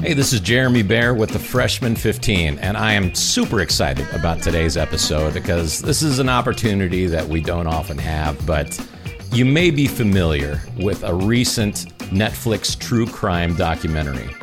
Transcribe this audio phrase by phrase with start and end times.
[0.00, 4.40] Hey, this is Jeremy Bear with the Freshman 15, and I am super excited about
[4.40, 8.46] today's episode because this is an opportunity that we don't often have.
[8.46, 8.80] But
[9.32, 14.34] you may be familiar with a recent Netflix true crime documentary.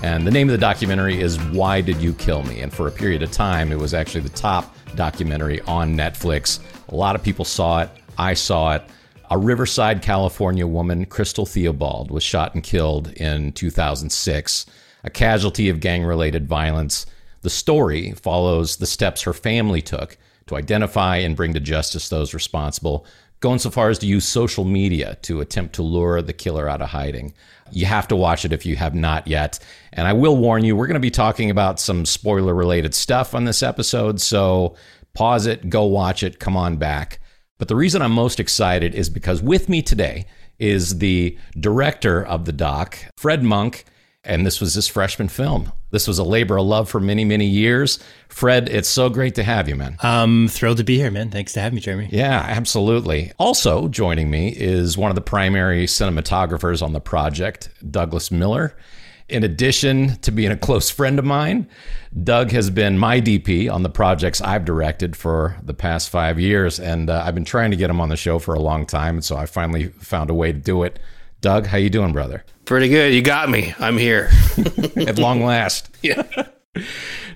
[0.00, 2.60] And the name of the documentary is Why Did You Kill Me?
[2.60, 6.60] And for a period of time, it was actually the top documentary on Netflix.
[6.90, 7.90] A lot of people saw it.
[8.16, 8.82] I saw it.
[9.30, 14.66] A Riverside, California woman, Crystal Theobald, was shot and killed in 2006,
[15.02, 17.04] a casualty of gang related violence.
[17.42, 22.34] The story follows the steps her family took to identify and bring to justice those
[22.34, 23.04] responsible,
[23.40, 26.82] going so far as to use social media to attempt to lure the killer out
[26.82, 27.34] of hiding.
[27.72, 29.58] You have to watch it if you have not yet.
[29.92, 33.34] And I will warn you, we're going to be talking about some spoiler related stuff
[33.34, 34.20] on this episode.
[34.20, 34.76] So
[35.14, 37.20] pause it, go watch it, come on back.
[37.58, 40.26] But the reason I'm most excited is because with me today
[40.58, 43.84] is the director of the doc, Fred Munk
[44.28, 45.72] and this was his freshman film.
[45.90, 47.98] This was a labor of love for many, many years.
[48.28, 49.96] Fred, it's so great to have you, man.
[50.00, 51.30] I'm thrilled to be here, man.
[51.30, 52.08] Thanks to have me, Jeremy.
[52.12, 53.32] Yeah, absolutely.
[53.38, 58.76] Also joining me is one of the primary cinematographers on the project, Douglas Miller.
[59.30, 61.66] In addition to being a close friend of mine,
[62.22, 66.80] Doug has been my DP on the projects I've directed for the past five years,
[66.80, 69.16] and uh, I've been trying to get him on the show for a long time,
[69.16, 70.98] and so I finally found a way to do it.
[71.40, 72.44] Doug, how you doing, brother?
[72.64, 73.14] Pretty good.
[73.14, 73.72] You got me.
[73.78, 74.28] I'm here.
[74.96, 75.88] At long last.
[76.02, 76.22] yeah.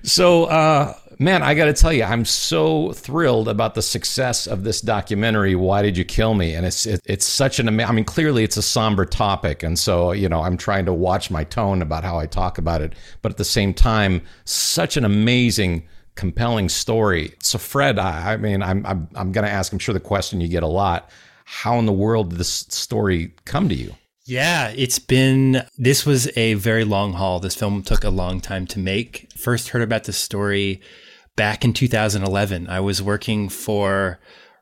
[0.03, 4.65] So, uh, man, I got to tell you, I'm so thrilled about the success of
[4.65, 5.55] this documentary.
[5.55, 6.53] Why did you kill me?
[6.53, 9.79] And it's it, it's such an ama- I mean, clearly it's a somber topic, and
[9.79, 12.93] so you know I'm trying to watch my tone about how I talk about it,
[13.21, 15.87] but at the same time, such an amazing.
[16.15, 17.33] Compelling story.
[17.41, 20.41] So, Fred, I, I mean, I'm, I'm, I'm going to ask, I'm sure the question
[20.41, 21.09] you get a lot
[21.45, 23.95] how in the world did this story come to you?
[24.25, 27.39] Yeah, it's been, this was a very long haul.
[27.39, 29.29] This film took a long time to make.
[29.35, 30.81] First heard about the story
[31.35, 32.69] back in 2011.
[32.69, 34.19] I was working for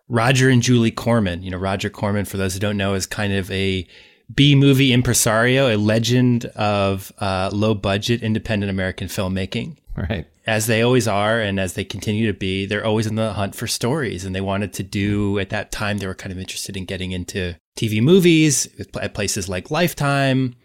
[0.07, 1.43] Roger and Julie Corman.
[1.43, 3.87] You know, Roger Corman, for those who don't know, is kind of a
[4.33, 9.77] B movie impresario, a legend of uh, low budget independent American filmmaking.
[9.95, 10.25] Right.
[10.47, 13.53] As they always are, and as they continue to be, they're always in the hunt
[13.53, 14.25] for stories.
[14.25, 17.11] And they wanted to do, at that time, they were kind of interested in getting
[17.11, 18.67] into TV movies
[18.99, 20.55] at places like Lifetime.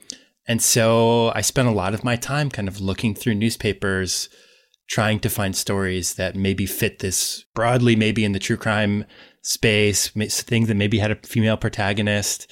[0.48, 4.28] And so I spent a lot of my time kind of looking through newspapers,
[4.88, 9.04] trying to find stories that maybe fit this broadly, maybe in the true crime
[9.42, 12.50] space, things that maybe had a female protagonist.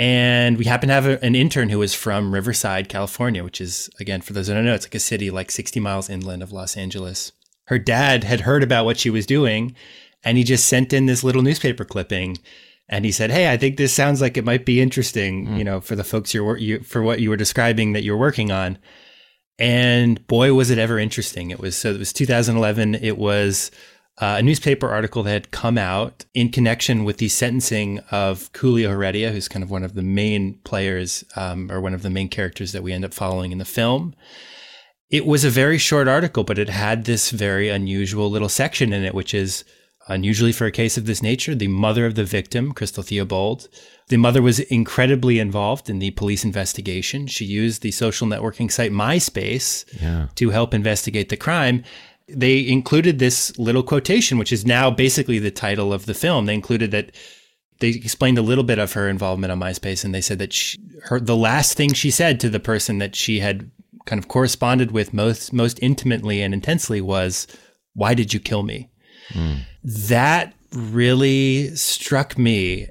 [0.00, 3.90] And we happened to have a, an intern who was from Riverside, California, which is,
[4.00, 6.52] again, for those who don't know, it's like a city like 60 miles inland of
[6.52, 7.32] Los Angeles.
[7.66, 9.76] Her dad had heard about what she was doing,
[10.24, 12.38] and he just sent in this little newspaper clipping.
[12.88, 15.58] And he said, "Hey, I think this sounds like it might be interesting, mm.
[15.58, 18.50] you know, for the folks you're you, for what you were describing that you're working
[18.50, 18.78] on."
[19.58, 21.50] And boy, was it ever interesting!
[21.50, 21.90] It was so.
[21.90, 22.96] It was 2011.
[22.96, 23.70] It was
[24.20, 28.90] uh, a newspaper article that had come out in connection with the sentencing of Julio
[28.90, 32.28] Heredia, who's kind of one of the main players um, or one of the main
[32.28, 34.14] characters that we end up following in the film.
[35.08, 39.04] It was a very short article, but it had this very unusual little section in
[39.04, 39.64] it, which is
[40.06, 41.54] unusually for a case of this nature.
[41.54, 43.68] The mother of the victim, Crystal Theobald,
[44.08, 47.26] the mother was incredibly involved in the police investigation.
[47.26, 50.26] She used the social networking site MySpace yeah.
[50.34, 51.84] to help investigate the crime
[52.34, 56.46] they included this little quotation, which is now basically the title of the film.
[56.46, 57.14] They included that
[57.80, 60.78] they explained a little bit of her involvement on MySpace, and they said that she,
[61.04, 63.70] her the last thing she said to the person that she had
[64.06, 67.46] kind of corresponded with most most intimately and intensely was,
[67.94, 68.90] "Why did you kill me?"
[69.30, 69.60] Mm.
[69.82, 72.88] That really struck me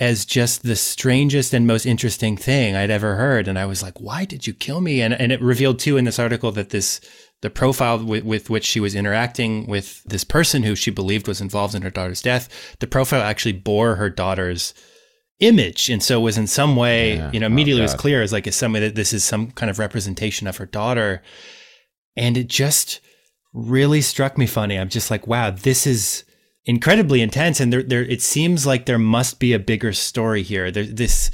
[0.00, 3.48] as just the strangest and most interesting thing I'd ever heard.
[3.48, 5.02] And I was like, why did you kill me?
[5.02, 7.00] And, and it revealed too in this article that this
[7.42, 11.40] the profile with, with, which she was interacting with this person who she believed was
[11.40, 14.74] involved in her daughter's death, the profile actually bore her daughter's
[15.40, 15.90] image.
[15.90, 17.30] And so was in some way, yeah.
[17.32, 19.22] you know, oh, immediately oh, was clear as like, as some way that this is
[19.22, 21.22] some kind of representation of her daughter.
[22.16, 23.00] And it just
[23.52, 24.78] really struck me funny.
[24.78, 26.24] I'm just like, wow, this is
[26.64, 27.60] incredibly intense.
[27.60, 30.70] And there, there, it seems like there must be a bigger story here.
[30.70, 31.30] There, this,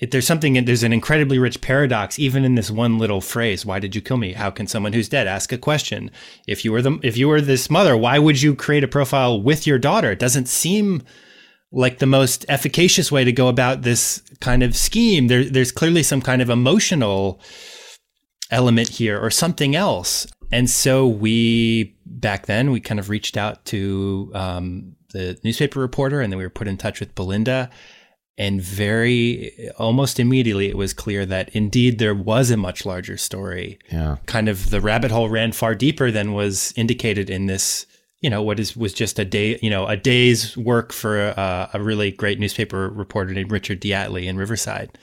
[0.00, 3.78] it, there's something there's an incredibly rich paradox even in this one little phrase why
[3.78, 4.32] did you kill me?
[4.32, 6.10] How can someone who's dead ask a question?
[6.46, 9.40] If you were the if you were this mother why would you create a profile
[9.40, 10.12] with your daughter?
[10.12, 11.02] It doesn't seem
[11.74, 15.26] like the most efficacious way to go about this kind of scheme.
[15.26, 17.40] There, there's clearly some kind of emotional
[18.50, 20.26] element here or something else.
[20.52, 26.20] And so we, back then, we kind of reached out to um, the newspaper reporter
[26.20, 27.70] and then we were put in touch with Belinda.
[28.36, 33.78] And very almost immediately, it was clear that indeed there was a much larger story.
[33.92, 34.16] Yeah.
[34.26, 37.86] Kind of the rabbit hole ran far deeper than was indicated in this,
[38.20, 41.70] you know, what is was just a day, you know, a day's work for a,
[41.74, 44.98] a really great newspaper reporter named Richard De Atley in Riverside.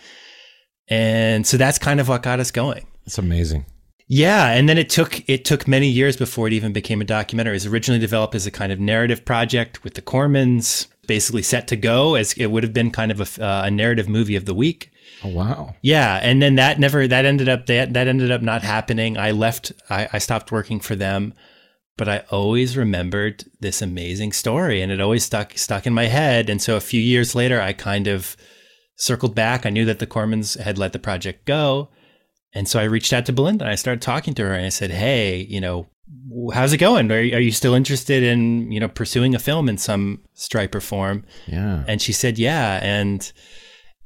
[0.89, 2.86] And so that's kind of what got us going.
[3.06, 3.66] It's amazing.
[4.13, 7.54] Yeah, and then it took it took many years before it even became a documentary.
[7.54, 11.68] It was originally developed as a kind of narrative project with the Cormans, basically set
[11.68, 14.45] to go as it would have been kind of a, uh, a narrative movie of
[14.45, 14.92] the week.
[15.24, 15.75] Oh wow.
[15.81, 19.18] Yeah, and then that never that ended up that that ended up not happening.
[19.18, 19.71] I left.
[19.89, 21.33] I, I stopped working for them,
[21.98, 26.50] but I always remembered this amazing story, and it always stuck stuck in my head.
[26.50, 28.36] And so a few years later, I kind of
[28.95, 29.65] circled back.
[29.65, 31.89] I knew that the Cormans had let the project go.
[32.53, 34.69] And so I reached out to Belinda and I started talking to her and I
[34.69, 35.88] said, Hey, you know,
[36.54, 37.12] how's it going?
[37.12, 40.81] Are, are you still interested in, you know, pursuing a film in some stripe or
[40.81, 41.25] form?
[41.48, 41.84] Yeah.
[41.88, 42.80] And she said, yeah.
[42.81, 43.31] And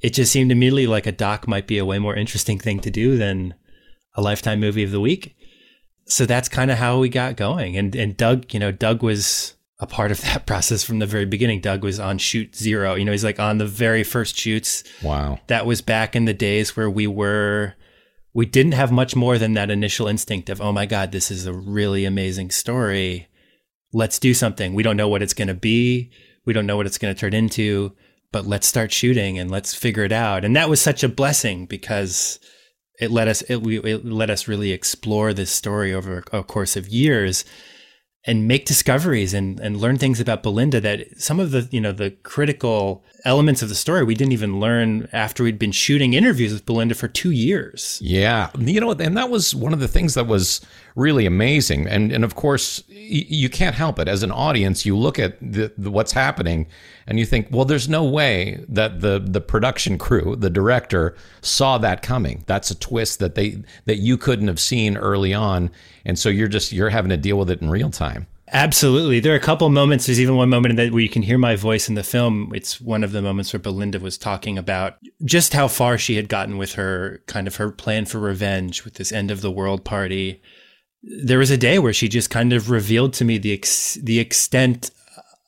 [0.01, 2.91] it just seemed immediately like a doc might be a way more interesting thing to
[2.91, 3.55] do than
[4.15, 5.35] a lifetime movie of the week.
[6.07, 7.77] So that's kind of how we got going.
[7.77, 11.25] And, and Doug, you know, Doug was a part of that process from the very
[11.25, 11.61] beginning.
[11.61, 12.95] Doug was on shoot zero.
[12.95, 14.83] You know, he's like on the very first shoots.
[15.03, 15.39] Wow.
[15.47, 17.75] That was back in the days where we were
[18.35, 21.45] we didn't have much more than that initial instinct of, oh my God, this is
[21.45, 23.29] a really amazing story.
[23.93, 24.73] Let's do something.
[24.73, 26.11] We don't know what it's going to be.
[26.43, 27.93] We don't know what it's going to turn into,
[28.33, 30.43] but let's start shooting and let's figure it out.
[30.43, 32.41] And that was such a blessing because
[32.99, 36.89] it let us, it, it let us really explore this story over a course of
[36.89, 37.45] years
[38.27, 41.91] and make discoveries and, and learn things about Belinda that some of the, you know,
[41.91, 46.51] the critical elements of the story we didn't even learn after we'd been shooting interviews
[46.51, 47.99] with Belinda for two years.
[48.01, 48.49] Yeah.
[48.57, 50.61] You know, and that was one of the things that was
[50.95, 51.87] really amazing.
[51.87, 52.95] And, and of course, y-
[53.27, 54.07] you can't help it.
[54.07, 56.67] As an audience, you look at the, the, what's happening
[57.07, 61.77] and you think, well, there's no way that the, the production crew, the director, saw
[61.77, 62.43] that coming.
[62.47, 65.71] That's a twist that they, that you couldn't have seen early on.
[66.03, 68.27] And so you're just, you're having to deal with it in real time.
[68.51, 69.19] Absolutely.
[69.19, 70.05] There are a couple moments.
[70.05, 72.51] There's even one moment that where you can hear my voice in the film.
[72.53, 76.29] It's one of the moments where Belinda was talking about just how far she had
[76.29, 79.83] gotten with her kind of her plan for revenge with this end of the world
[79.83, 80.41] party.
[81.01, 84.19] There was a day where she just kind of revealed to me the ex- the
[84.19, 84.91] extent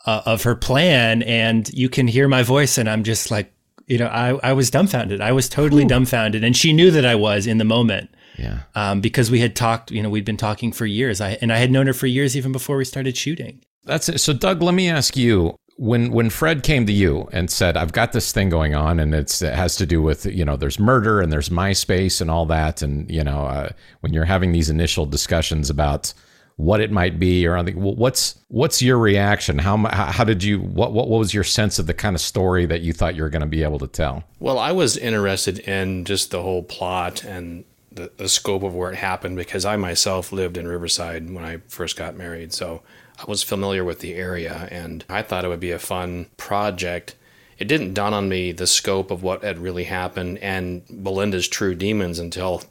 [0.07, 3.51] uh, of her plan, and you can hear my voice, and I'm just like,
[3.87, 5.21] you know, I I was dumbfounded.
[5.21, 5.87] I was totally Ooh.
[5.87, 8.09] dumbfounded, and she knew that I was in the moment.
[8.37, 8.59] Yeah.
[8.75, 11.19] Um, because we had talked, you know, we'd been talking for years.
[11.21, 13.61] I and I had known her for years even before we started shooting.
[13.83, 14.19] That's it.
[14.19, 17.91] So, Doug, let me ask you: when when Fred came to you and said, "I've
[17.91, 20.79] got this thing going on, and it's it has to do with you know there's
[20.79, 23.69] murder and there's MySpace and all that, and you know uh,
[23.99, 26.13] when you're having these initial discussions about
[26.57, 29.59] what it might be or anything, what's what's your reaction?
[29.59, 32.81] How how did you what what was your sense of the kind of story that
[32.81, 34.23] you thought you were going to be able to tell?
[34.39, 38.91] Well, I was interested in just the whole plot and the, the scope of where
[38.91, 42.53] it happened because I myself lived in Riverside when I first got married.
[42.53, 42.81] So
[43.19, 47.15] I was familiar with the area and I thought it would be a fun project.
[47.59, 51.75] It didn't dawn on me the scope of what had really happened and Belinda's true
[51.75, 52.63] demons until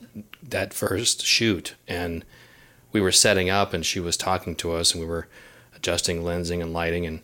[0.43, 1.75] that first shoot.
[1.87, 2.25] And
[2.97, 5.29] we were setting up and she was talking to us and we were
[5.75, 7.05] adjusting lensing and lighting.
[7.05, 7.21] And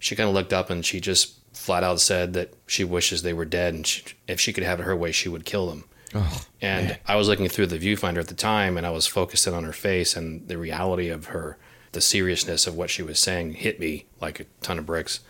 [0.00, 3.32] she kind of looked up and she just flat out said that she wishes they
[3.32, 5.84] were dead and she, if she could have it her way, she would kill them.
[6.16, 6.98] Oh, and man.
[7.06, 9.72] I was looking through the viewfinder at the time and I was focusing on her
[9.72, 11.58] face and the reality of her,
[11.92, 15.20] the seriousness of what she was saying hit me like a ton of bricks.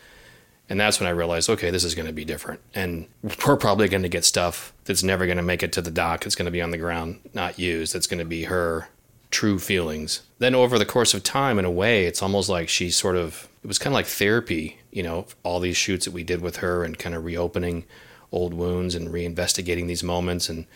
[0.71, 2.61] And that's when I realized, okay, this is going to be different.
[2.73, 5.91] And we're probably going to get stuff that's never going to make it to the
[5.91, 6.25] doc.
[6.25, 7.95] It's going to be on the ground, not used.
[7.95, 8.89] It's going to be her
[9.35, 10.23] true feelings.
[10.39, 13.49] Then over the course of time, in a way, it's almost like she sort of,
[13.63, 16.57] it was kind of like therapy, you know, all these shoots that we did with
[16.57, 17.85] her and kind of reopening
[18.31, 20.67] old wounds and reinvestigating these moments and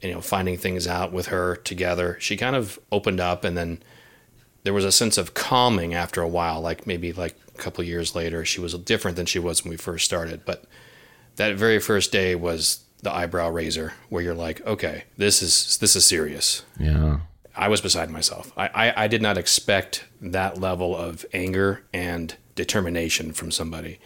[0.00, 2.16] you know finding things out with her together.
[2.20, 3.82] She kind of opened up and then
[4.62, 8.14] there was a sense of calming after a while, like maybe like a couple years
[8.14, 10.44] later, she was different than she was when we first started.
[10.44, 10.64] But
[11.36, 15.96] that very first day was the eyebrow raiser, where you're like, okay, this is this
[15.96, 16.64] is serious.
[16.78, 17.20] Yeah.
[17.58, 18.52] I was beside myself.
[18.56, 23.98] I, I, I did not expect that level of anger and determination from somebody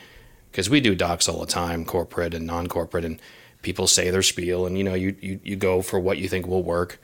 [0.50, 3.20] because we do docs all the time, corporate and non-corporate, and
[3.60, 6.46] people say their spiel, and you know, you, you you go for what you think
[6.46, 7.00] will work.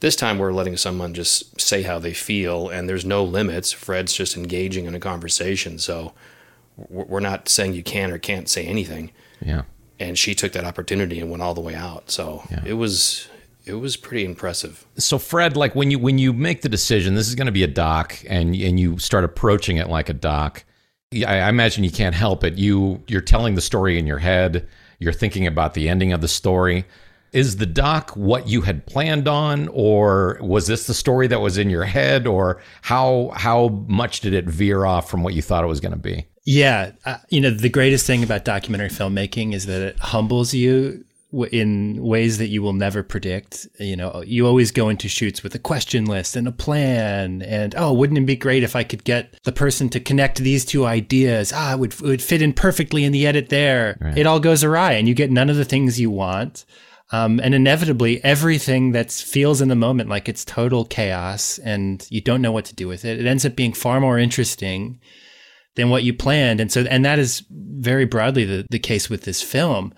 [0.00, 3.72] This time, we're letting someone just say how they feel, and there's no limits.
[3.72, 6.12] Fred's just engaging in a conversation, so
[6.76, 9.12] we're not saying you can or can't say anything.
[9.40, 9.62] Yeah.
[9.98, 12.10] And she took that opportunity and went all the way out.
[12.10, 12.62] So yeah.
[12.66, 13.28] it was
[13.66, 14.86] it was pretty impressive.
[14.96, 17.64] So Fred, like when you when you make the decision, this is going to be
[17.64, 20.64] a doc, and and you start approaching it like a doc.
[21.12, 22.54] I, I imagine you can't help it.
[22.54, 24.68] You you're telling the story in your head.
[24.98, 26.84] You're thinking about the ending of the story.
[27.32, 31.58] Is the doc what you had planned on, or was this the story that was
[31.58, 35.64] in your head, or how how much did it veer off from what you thought
[35.64, 36.26] it was going to be?
[36.44, 41.04] Yeah, uh, you know the greatest thing about documentary filmmaking is that it humbles you
[41.44, 43.66] in ways that you will never predict.
[43.78, 47.74] You know, you always go into shoots with a question list and a plan, and
[47.76, 50.86] oh, wouldn't it be great if I could get the person to connect these two
[50.86, 51.52] ideas?
[51.54, 53.98] Ah, it would it would fit in perfectly in the edit there.
[54.00, 54.18] Right.
[54.18, 56.64] It all goes awry, and you get none of the things you want.
[57.12, 62.20] Um, and inevitably, everything that feels in the moment like it's total chaos and you
[62.20, 65.00] don't know what to do with it, it ends up being far more interesting
[65.76, 66.60] than what you planned.
[66.60, 69.94] And so, and that is very broadly the, the case with this film.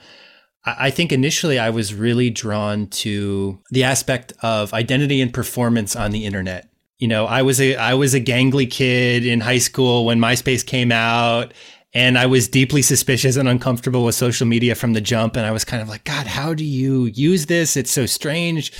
[0.78, 6.10] I think initially I was really drawn to the aspect of identity and performance on
[6.10, 6.68] the internet.
[6.98, 10.66] You know, I was a I was a gangly kid in high school when MySpace
[10.66, 11.54] came out
[11.94, 15.52] and I was deeply suspicious and uncomfortable with social media from the jump and I
[15.52, 17.76] was kind of like, god, how do you use this?
[17.76, 18.72] It's so strange.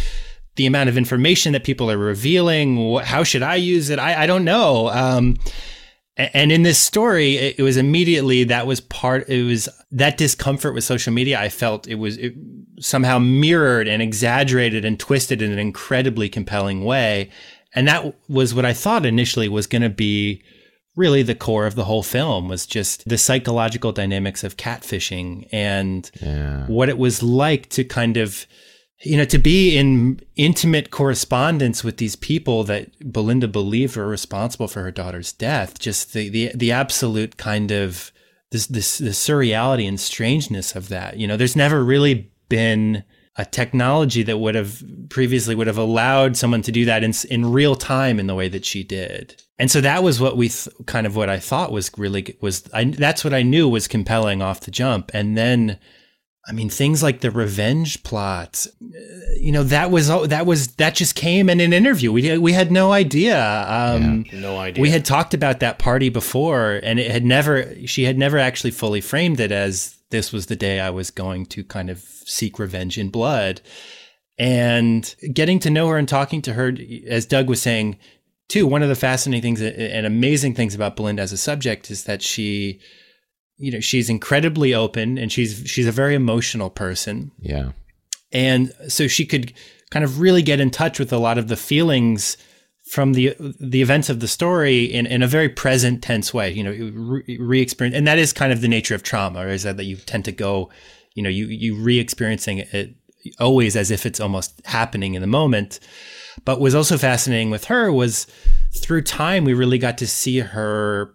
[0.56, 3.98] The amount of information that people are revealing, how should I use it?
[3.98, 4.88] I, I don't know.
[4.88, 5.36] Um,
[6.18, 9.28] and in this story, it was immediately that was part.
[9.28, 11.40] It was that discomfort with social media.
[11.40, 12.34] I felt it was it
[12.80, 17.30] somehow mirrored and exaggerated and twisted in an incredibly compelling way,
[17.74, 20.42] and that was what I thought initially was going to be
[20.96, 26.10] really the core of the whole film was just the psychological dynamics of catfishing and
[26.20, 26.66] yeah.
[26.66, 28.46] what it was like to kind of
[29.02, 34.66] you know, to be in intimate correspondence with these people that Belinda believed were responsible
[34.66, 38.12] for her daughter's death, just the the, the absolute kind of
[38.50, 41.16] this this the surreality and strangeness of that.
[41.16, 43.04] You know, there's never really been
[43.36, 47.52] a technology that would have previously would have allowed someone to do that in in
[47.52, 49.40] real time in the way that she did.
[49.60, 52.68] And so that was what we th- kind of what I thought was really was
[52.74, 55.12] I, that's what I knew was compelling off the jump.
[55.14, 55.78] And then
[56.48, 58.66] I mean, things like the revenge plot,
[59.36, 62.10] you know, that was that was that just came in an interview.
[62.10, 63.38] We we had no idea.
[63.68, 64.80] Um, yeah, no idea.
[64.80, 67.74] We had talked about that party before, and it had never.
[67.86, 71.44] She had never actually fully framed it as this was the day I was going
[71.46, 73.60] to kind of seek revenge in blood.
[74.38, 76.72] And getting to know her and talking to her,
[77.08, 77.98] as Doug was saying,
[78.48, 78.66] too.
[78.66, 82.22] One of the fascinating things and amazing things about Belinda as a subject is that
[82.22, 82.80] she
[83.58, 87.30] you know she's incredibly open and she's she's a very emotional person.
[87.40, 87.72] Yeah.
[88.32, 89.52] And so she could
[89.90, 92.36] kind of really get in touch with a lot of the feelings
[92.90, 96.64] from the the events of the story in, in a very present tense way you
[96.64, 96.72] know
[97.38, 100.24] re-experience and that is kind of the nature of trauma is that, that you tend
[100.24, 100.70] to go
[101.14, 102.94] you know you you re-experiencing it
[103.38, 105.80] always as if it's almost happening in the moment.
[106.44, 108.26] But was also fascinating with her was
[108.76, 111.14] through time we really got to see her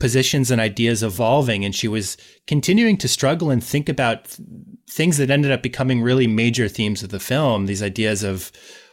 [0.00, 2.16] positions and ideas evolving and she was
[2.46, 4.48] continuing to struggle and think about th-
[4.90, 7.66] things that ended up becoming really major themes of the film.
[7.66, 8.50] These ideas of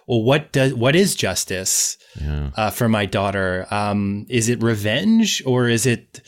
[0.08, 2.52] well what does what is justice yeah.
[2.56, 3.66] uh, for my daughter?
[3.72, 6.22] Um, is it revenge or is it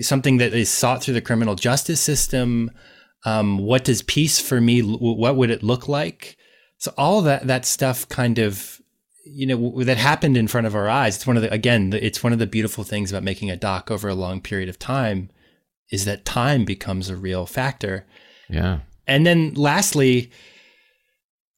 [0.00, 2.70] something that is sought through the criminal justice system?
[3.24, 6.36] Um, what does peace for me what would it look like?
[6.76, 8.81] So all that that stuff kind of
[9.24, 11.16] you know that happened in front of our eyes.
[11.16, 13.90] It's one of the again it's one of the beautiful things about making a doc
[13.90, 15.30] over a long period of time
[15.90, 18.06] is that time becomes a real factor.
[18.48, 18.80] Yeah.
[19.06, 20.30] And then lastly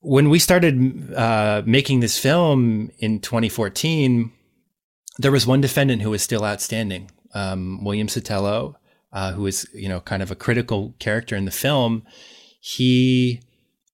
[0.01, 4.31] when we started uh, making this film in 2014
[5.19, 8.75] there was one defendant who was still outstanding um, william sotelo
[9.15, 12.03] uh, who is you know kind of a critical character in the film.
[12.61, 13.41] He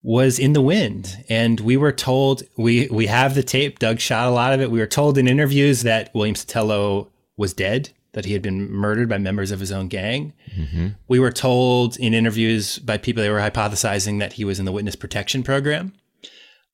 [0.02, 1.24] was in the wind.
[1.28, 3.78] And we were told we we have the tape.
[3.78, 4.70] Doug shot a lot of it.
[4.70, 9.08] We were told in interviews that William Sotelo was dead, that he had been murdered
[9.08, 10.32] by members of his own gang.
[10.56, 10.88] Mm-hmm.
[11.08, 14.72] We were told in interviews by people that were hypothesizing that he was in the
[14.72, 15.92] witness protection program.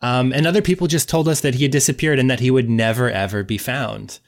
[0.03, 2.69] Um, and other people just told us that he had disappeared and that he would
[2.69, 4.21] never ever be found.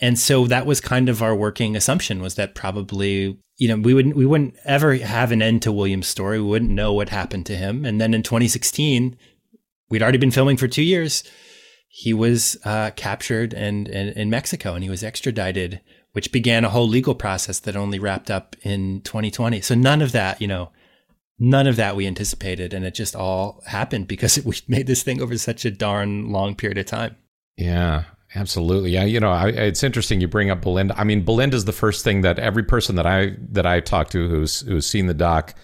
[0.00, 3.92] And so that was kind of our working assumption was that probably you know, we
[3.92, 6.40] wouldn't we wouldn't ever have an end to William's story.
[6.40, 7.84] We wouldn't know what happened to him.
[7.84, 9.18] And then in 2016,
[9.90, 11.22] we'd already been filming for two years.
[11.86, 16.70] He was uh, captured and, and in Mexico, and he was extradited, which began a
[16.70, 19.60] whole legal process that only wrapped up in 2020.
[19.60, 20.70] So none of that, you know,
[21.38, 25.20] none of that we anticipated, and it just all happened because we made this thing
[25.20, 27.16] over such a darn long period of time.
[27.58, 28.90] Yeah, Absolutely.
[28.90, 29.04] Yeah.
[29.04, 30.94] You know, I, it's interesting you bring up Belinda.
[30.96, 34.10] I mean, Belinda is the first thing that every person that I that I talk
[34.10, 35.54] to who's who's seen the doc,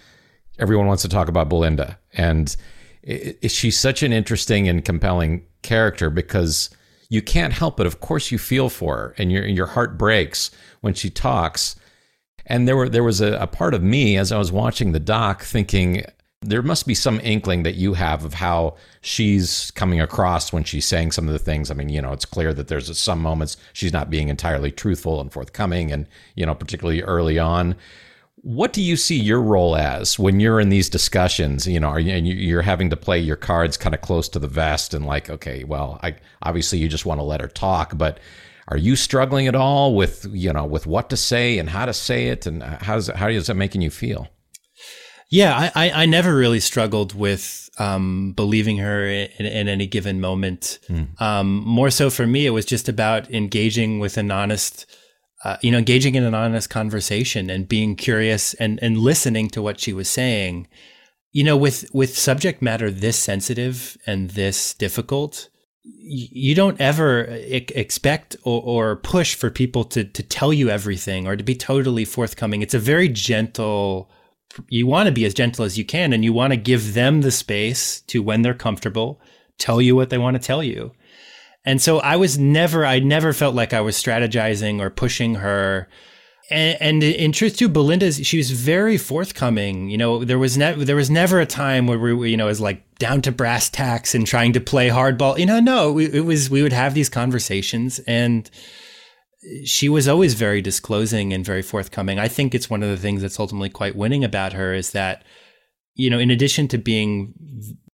[0.59, 1.99] everyone wants to talk about Belinda.
[2.15, 2.55] And
[3.09, 6.71] i i she's such an interesting and compelling character because
[7.09, 7.87] you can't help it.
[7.87, 11.77] Of course, you feel for her, and your your heart breaks when she talks.
[12.47, 15.01] And there were there was a, a part of me as I was watching the
[15.01, 16.05] doc thinking
[16.43, 20.87] there must be some inkling that you have of how she's coming across when she's
[20.87, 21.71] saying some of the things.
[21.71, 25.21] I mean, you know, it's clear that there's some moments she's not being entirely truthful
[25.21, 27.75] and forthcoming, and you know, particularly early on.
[28.43, 31.67] What do you see your role as when you're in these discussions?
[31.67, 34.39] You know, are you, and you're having to play your cards kind of close to
[34.39, 37.97] the vest, and like, okay, well, I obviously you just want to let her talk,
[37.97, 38.21] but
[38.69, 41.95] are you struggling at all with you know with what to say and how to
[41.95, 44.29] say it, and uh, how's how is that making you feel?
[45.29, 50.79] Yeah, I, I never really struggled with um, believing her in, in, any given moment.
[50.89, 51.21] Mm.
[51.21, 54.87] Um, more so for me, it was just about engaging with an honest,
[55.43, 59.63] uh, you know, engaging in an honest conversation and being curious and and listening to
[59.63, 60.69] what she was saying.
[61.33, 65.51] You know, with with subject matter this sensitive and this difficult,
[65.83, 71.37] you don't ever expect or, or, push for people to to tell you everything or
[71.37, 72.63] to be totally forthcoming.
[72.63, 74.09] It's a very gentle
[74.69, 77.23] you want to be as gentle as you can and you want to give them
[77.23, 79.21] the space to when they're comfortable
[79.59, 80.93] tell you what they want to tell you.
[81.65, 85.89] And so i was never i never felt like i was strategizing or pushing her.
[86.49, 90.85] And, and in truth too belinda she was very forthcoming you know there was never
[90.85, 94.15] there was never a time where we you know was like down to brass tacks
[94.15, 97.99] and trying to play hardball you know no it was we would have these conversations
[98.07, 98.49] and
[99.65, 102.19] she was always very disclosing and very forthcoming.
[102.19, 105.25] I think it's one of the things that's ultimately quite winning about her is that,
[105.95, 107.35] you know, in addition to being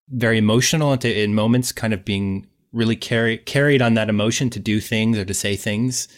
[0.08, 4.50] very emotional and to, in moments kind of being really carry, carried on that emotion
[4.50, 6.08] to do things or to say things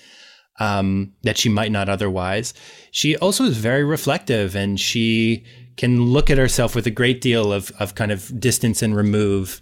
[0.61, 2.55] um, that she might not otherwise,
[2.93, 5.45] she also is very reflective and she
[5.77, 9.61] can look at herself with a great deal of, of kind of distance and remove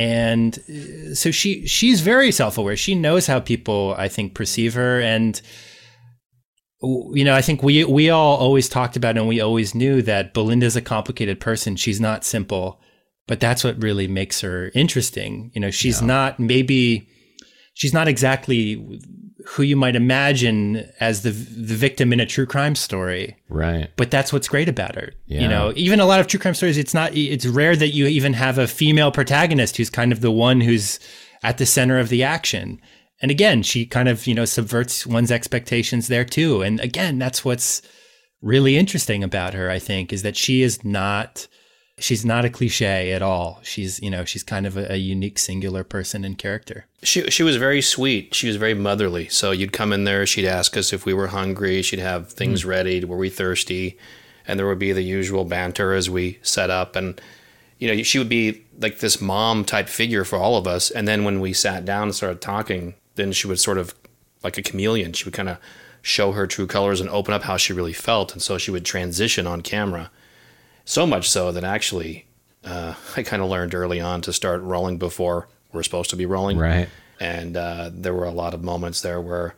[0.00, 2.74] and uh, so she she's very self-aware.
[2.76, 5.00] She knows how people i think perceive her.
[5.00, 5.40] And
[6.82, 10.32] you know i think we we all always talked about and we always knew that
[10.32, 11.76] belinda's a complicated person.
[11.76, 12.80] She's not simple
[13.28, 15.52] but that's what really makes her interesting.
[15.54, 16.06] You know she's yeah.
[16.06, 17.06] not maybe
[17.74, 18.98] she's not exactly
[19.46, 23.36] who you might imagine as the the victim in a true crime story.
[23.48, 23.90] Right.
[23.96, 25.12] But that's what's great about her.
[25.26, 25.42] Yeah.
[25.42, 28.06] You know, even a lot of true crime stories, it's not it's rare that you
[28.06, 31.00] even have a female protagonist who's kind of the one who's
[31.42, 32.80] at the center of the action.
[33.22, 36.62] And again, she kind of, you know, subverts one's expectations there too.
[36.62, 37.82] And again, that's what's
[38.40, 41.46] really interesting about her, I think, is that she is not
[42.00, 43.60] she's not a cliche at all.
[43.62, 46.86] She's, you know, she's kind of a, a, unique, singular person and character.
[47.02, 48.34] She she was very sweet.
[48.34, 49.28] She was very motherly.
[49.28, 51.82] So you'd come in there, she'd ask us if we were hungry.
[51.82, 52.68] She'd have things mm.
[52.68, 53.04] ready.
[53.04, 53.98] Were we thirsty?
[54.46, 56.96] And there would be the usual banter as we set up.
[56.96, 57.20] And
[57.78, 60.90] you know, she would be like this mom type figure for all of us.
[60.90, 63.94] And then when we sat down and started talking, then she would sort of
[64.42, 65.12] like a chameleon.
[65.12, 65.58] She would kind of
[66.02, 68.32] show her true colors and open up how she really felt.
[68.32, 70.10] And so she would transition on camera
[70.90, 72.26] so much so that actually,
[72.64, 76.26] uh, I kind of learned early on to start rolling before we're supposed to be
[76.26, 76.58] rolling.
[76.58, 76.88] Right.
[77.20, 79.54] And uh, there were a lot of moments there where,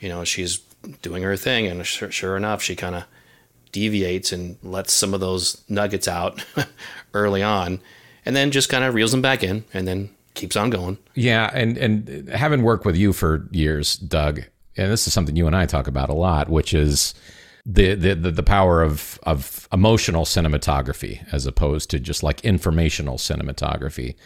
[0.00, 0.58] you know, she's
[1.02, 3.04] doing her thing, and sure, sure enough, she kind of
[3.72, 6.44] deviates and lets some of those nuggets out
[7.14, 7.80] early on,
[8.24, 10.98] and then just kind of reels them back in, and then keeps on going.
[11.14, 14.42] Yeah, and and having worked with you for years, Doug,
[14.76, 17.14] and this is something you and I talk about a lot, which is
[17.66, 24.16] the, the the power of of emotional cinematography as opposed to just like informational cinematography.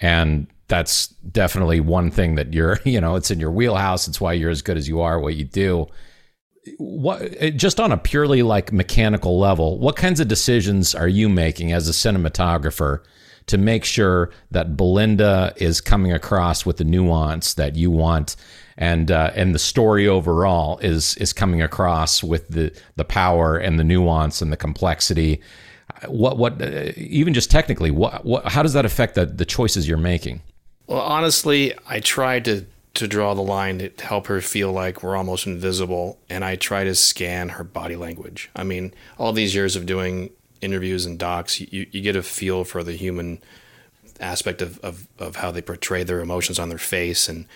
[0.00, 4.08] And that's definitely one thing that you're you know it's in your wheelhouse.
[4.08, 5.86] It's why you're as good as you are what you do.
[6.78, 11.28] What eh, just on a purely like mechanical level what kinds of decisions are you
[11.28, 13.04] making as a cinematographer
[13.46, 18.34] to make sure that Belinda is coming across with the nuance that you want
[18.78, 23.78] and uh, and the story overall is is coming across with the the power and
[23.78, 25.40] the nuance and the complexity.
[26.06, 29.88] What what uh, even just technically what what how does that affect the the choices
[29.88, 30.42] you're making?
[30.86, 35.16] Well, honestly, I try to to draw the line to help her feel like we're
[35.16, 38.50] almost invisible, and I try to scan her body language.
[38.56, 40.30] I mean, all these years of doing
[40.62, 43.42] interviews and docs, you, you get a feel for the human
[44.18, 47.46] aspect of, of, of how they portray their emotions on their face and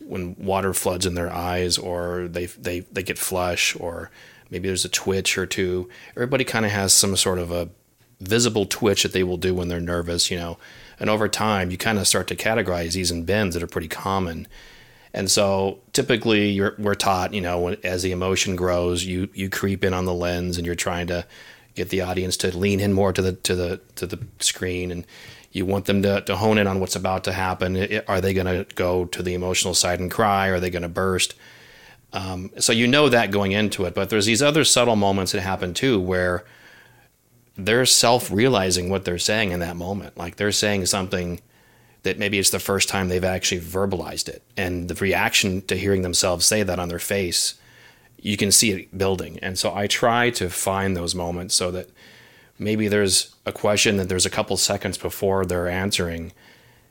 [0.00, 4.10] when water floods in their eyes or they they they get flush or
[4.50, 5.88] maybe there's a twitch or two.
[6.16, 7.68] Everybody kind of has some sort of a
[8.20, 10.58] visible twitch that they will do when they're nervous, you know.
[10.98, 13.88] And over time, you kind of start to categorize these in bins that are pretty
[13.88, 14.46] common.
[15.12, 19.94] And so typically we're taught, you know, as the emotion grows, you you creep in
[19.94, 21.26] on the lens and you're trying to
[21.74, 25.06] get the audience to lean in more to the to the to the screen and
[25.52, 28.00] You want them to, to hone in on what's about to happen.
[28.06, 30.48] Are they going to go to the emotional side and cry?
[30.48, 31.34] Are they going to burst?
[32.12, 35.40] Um, so you know that going into it, but there's these other subtle moments that
[35.40, 36.44] happen too where
[37.56, 40.16] they're self realizing what they're saying in that moment.
[40.16, 41.40] Like they're saying something
[42.02, 44.42] that maybe it's the first time they've actually verbalized it.
[44.56, 47.54] And the reaction to hearing themselves say that on their face,
[48.20, 49.38] you can see it building.
[49.40, 51.90] And so I try to find those moments so that
[52.60, 56.32] maybe there's a question that there's a couple seconds before they're answering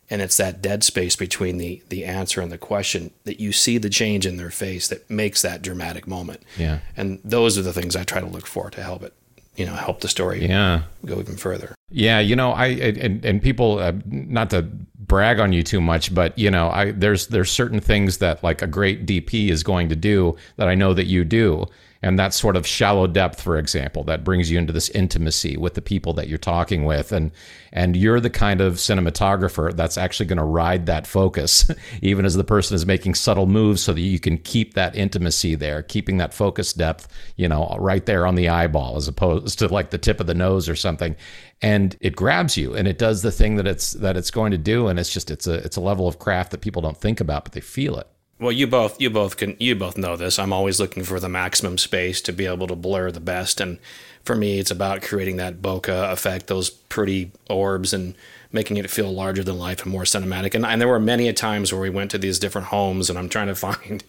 [0.09, 3.77] and it's that dead space between the the answer and the question that you see
[3.77, 6.41] the change in their face that makes that dramatic moment.
[6.57, 6.79] Yeah.
[6.97, 9.13] And those are the things I try to look for to help it,
[9.55, 10.81] you know, help the story Yeah.
[11.05, 11.75] go even further.
[11.91, 14.63] Yeah, you know, I and, and people uh, not to
[14.97, 18.63] brag on you too much, but you know, I there's there's certain things that like
[18.63, 21.67] a great DP is going to do that I know that you do,
[22.01, 25.73] and that sort of shallow depth, for example, that brings you into this intimacy with
[25.73, 27.31] the people that you're talking with, and
[27.73, 31.69] and you're the kind of cinematographer that's actually going to ride that focus,
[32.01, 35.55] even as the person is making subtle moves, so that you can keep that intimacy
[35.55, 39.67] there, keeping that focus depth, you know, right there on the eyeball, as opposed to
[39.67, 41.15] like the tip of the nose or something.
[41.61, 44.57] And it grabs you and it does the thing that it's that it's going to
[44.57, 47.19] do and it's just it's a it's a level of craft that people don't think
[47.19, 48.07] about but they feel it
[48.39, 50.39] Well, you both you both can you both know this.
[50.39, 53.79] I'm always looking for the maximum space to be able to blur the best and
[54.23, 58.15] for me it's about creating that bokeh effect, those pretty orbs and
[58.51, 60.55] making it feel larger than life and more cinematic.
[60.55, 63.29] And, and there were many times where we went to these different homes and I'm
[63.29, 64.03] trying to find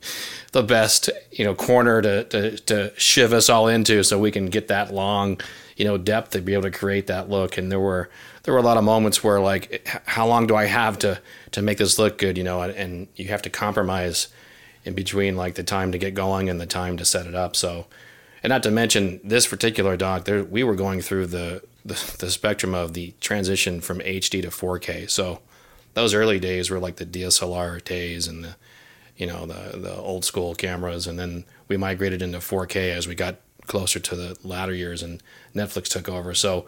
[0.53, 4.47] the best, you know, corner to to to shiv us all into so we can
[4.47, 5.41] get that long,
[5.77, 8.09] you know, depth to be able to create that look and there were
[8.43, 11.21] there were a lot of moments where like how long do I have to
[11.53, 14.29] to make this look good, you know, and, you have to compromise
[14.85, 17.55] in between like the time to get going and the time to set it up.
[17.57, 17.87] So,
[18.43, 22.31] and not to mention this particular doc, there we were going through the, the the
[22.31, 25.11] spectrum of the transition from HD to 4K.
[25.11, 25.41] So,
[25.95, 28.57] those early days were like the DSLR days and the
[29.17, 33.15] you know the the old school cameras, and then we migrated into 4K as we
[33.15, 35.23] got closer to the latter years, and
[35.55, 36.33] Netflix took over.
[36.33, 36.67] So,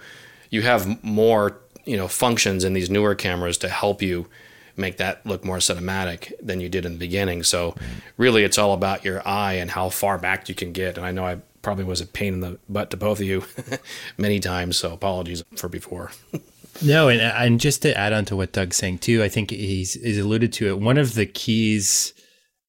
[0.50, 4.28] you have more you know functions in these newer cameras to help you
[4.76, 7.42] make that look more cinematic than you did in the beginning.
[7.42, 7.74] So
[8.16, 10.96] really it's all about your eye and how far back you can get.
[10.96, 13.44] And I know I probably was a pain in the butt to both of you
[14.16, 16.10] many times, so apologies for before.
[16.80, 19.92] No, and and just to add on to what Doug's saying too, I think he's,
[19.92, 20.80] he's alluded to it.
[20.80, 22.14] One of the keys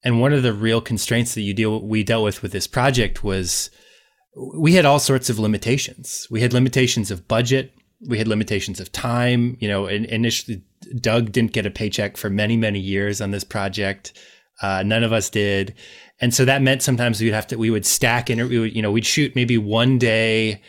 [0.04, 3.24] and one of the real constraints that you deal we dealt with with this project
[3.24, 3.70] was
[4.54, 6.28] we had all sorts of limitations.
[6.30, 7.73] We had limitations of budget.
[8.08, 9.56] We had limitations of time.
[9.60, 10.62] You know, initially
[11.00, 14.12] Doug didn't get a paycheck for many many years on this project.
[14.62, 15.74] Uh, none of us did,
[16.20, 18.82] and so that meant sometimes we'd have to we would stack and we would you
[18.82, 20.60] know we'd shoot maybe one day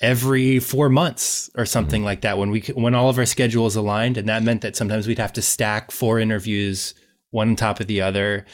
[0.00, 4.16] every four months or something like that when we when all of our schedules aligned
[4.16, 6.94] and that meant that sometimes we'd have to stack four interviews
[7.30, 8.46] one on top of the other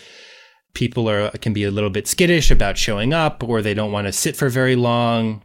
[0.74, 4.06] people are can be a little bit skittish about showing up or they don't want
[4.06, 5.40] to sit for very long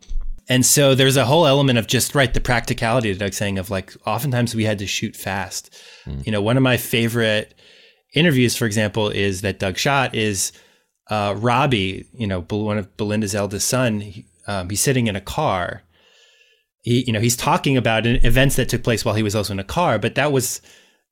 [0.51, 3.69] and so there's a whole element of just right the practicality that Doug's saying of
[3.69, 5.73] like oftentimes we had to shoot fast.
[6.25, 7.53] You know one of my favorite
[8.13, 10.51] interviews for example is that Doug shot is
[11.09, 14.01] uh, Robbie you know one of Belinda's eldest son.
[14.01, 15.83] He, um, he's sitting in a car.
[16.81, 19.59] He you know he's talking about events that took place while he was also in
[19.59, 20.59] a car but that was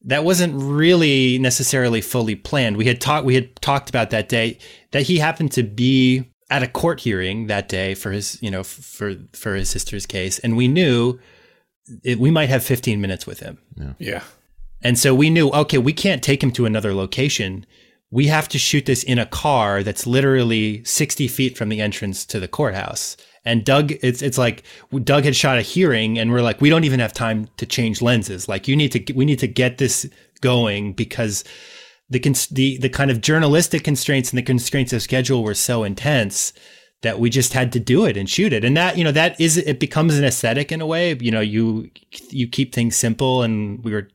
[0.04, 2.76] that wasn't really necessarily fully planned.
[2.76, 4.58] We had talked we had talked about that day
[4.92, 8.64] that he happened to be at a court hearing that day for his you know
[8.64, 11.20] for for his sister's case and we knew
[12.04, 13.58] it, we might have 15 minutes with him
[14.00, 14.24] Yeah.
[14.82, 17.66] and so we knew, okay, we can't take him to another location.
[18.12, 22.26] We have to shoot this in a car that's literally 60 feet from the entrance
[22.28, 23.18] to the courthouse.
[23.46, 24.64] And Doug, it's it's like
[25.04, 28.02] Doug had shot a hearing, and we're like, we don't even have time to change
[28.02, 28.48] lenses.
[28.48, 30.08] Like, you need to, we need to get this
[30.42, 31.44] going because
[32.10, 35.84] the cons- the the kind of journalistic constraints and the constraints of schedule were so
[35.84, 36.54] intense
[37.02, 38.66] that we just had to do it and shoot it.
[38.66, 41.16] And that you know that is it becomes an aesthetic in a way.
[41.20, 41.90] You know, you
[42.30, 44.10] you keep things simple, and we were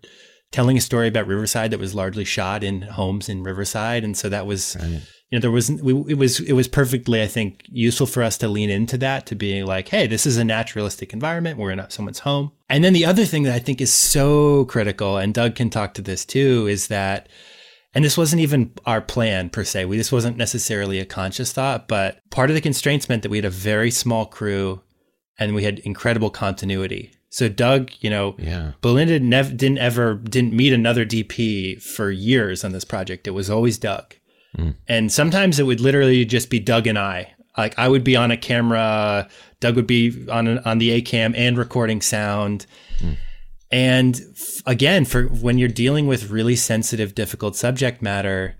[0.52, 4.28] telling a story about Riverside that was largely shot in homes in Riverside, and so
[4.28, 4.76] that was
[5.30, 8.36] you know there was we, it was it was perfectly I think useful for us
[8.38, 11.58] to lean into that to be like, hey, this is a naturalistic environment.
[11.58, 15.16] We're in someone's home, and then the other thing that I think is so critical,
[15.16, 17.28] and Doug can talk to this too, is that.
[17.94, 19.84] And this wasn't even our plan per se.
[19.84, 23.38] We this wasn't necessarily a conscious thought, but part of the constraints meant that we
[23.38, 24.80] had a very small crew
[25.38, 27.12] and we had incredible continuity.
[27.30, 28.72] So Doug, you know, Yeah.
[28.80, 33.26] Belinda never didn't ever didn't meet another DP for years on this project.
[33.26, 34.14] It was always Doug.
[34.56, 34.74] Mm.
[34.86, 37.32] And sometimes it would literally just be Doug and I.
[37.56, 39.28] Like I would be on a camera,
[39.60, 42.66] Doug would be on an, on the A cam and recording sound.
[43.00, 43.16] Mm.
[43.70, 48.56] And f- again, for when you're dealing with really sensitive, difficult subject matter,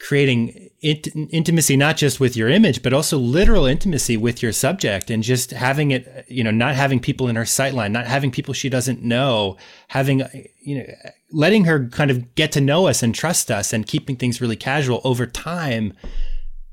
[0.00, 5.12] creating int- intimacy not just with your image but also literal intimacy with your subject
[5.12, 8.52] and just having it you know not having people in her sightline not having people
[8.52, 10.24] she doesn't know having
[10.60, 10.84] you know
[11.30, 14.56] letting her kind of get to know us and trust us and keeping things really
[14.56, 15.92] casual over time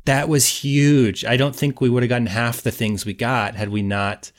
[0.09, 1.23] that was huge.
[1.23, 4.31] I don't think we would have gotten half the things we got had we not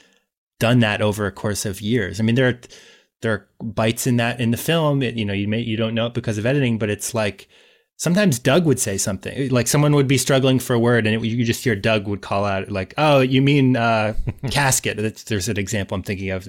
[0.59, 2.19] done that over a course of years.
[2.19, 2.61] I mean there are
[3.23, 5.95] there are bites in that in the film it, you know you may you don't
[5.95, 7.49] know it because of editing but it's like
[8.01, 11.29] sometimes Doug would say something like someone would be struggling for a word and it,
[11.29, 14.15] you just hear Doug would call out like, "Oh, you mean uh,
[14.51, 16.49] casket?" That's, there's an example I'm thinking of.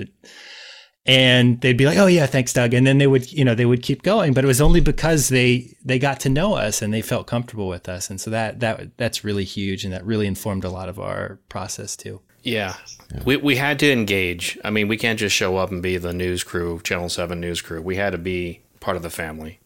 [1.06, 3.66] And they'd be like, "Oh yeah, thanks, Doug," and then they would, you know, they
[3.66, 4.34] would keep going.
[4.34, 7.68] But it was only because they they got to know us and they felt comfortable
[7.68, 10.90] with us, and so that that that's really huge, and that really informed a lot
[10.90, 12.22] of our process too.
[12.44, 12.76] Yeah.
[13.14, 13.22] yeah.
[13.26, 14.58] We, we had to engage.
[14.64, 17.62] I mean, we can't just show up and be the news crew, Channel 7 news
[17.62, 17.82] crew.
[17.82, 19.60] We had to be part of the family.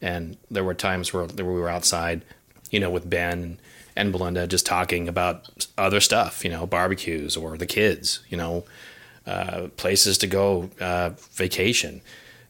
[0.00, 2.24] And there were times where, we were outside,
[2.70, 3.58] you know, with Ben
[3.96, 8.64] and Belinda just talking about other stuff, you know, barbecues or the kids, you know,
[9.26, 12.00] uh, places to go, uh, vacation,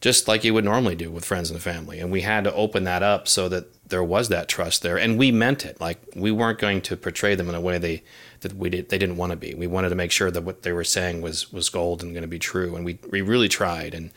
[0.01, 1.99] just like you would normally do with friends and family.
[1.99, 5.19] And we had to open that up so that there was that trust there, and
[5.19, 5.81] we meant it.
[5.81, 8.03] Like we weren't going to portray them in a way they
[8.41, 9.55] that we did they didn't want to be.
[9.55, 12.23] We wanted to make sure that what they were saying was was gold and going
[12.23, 13.95] to be true, and we we really tried.
[13.95, 14.11] And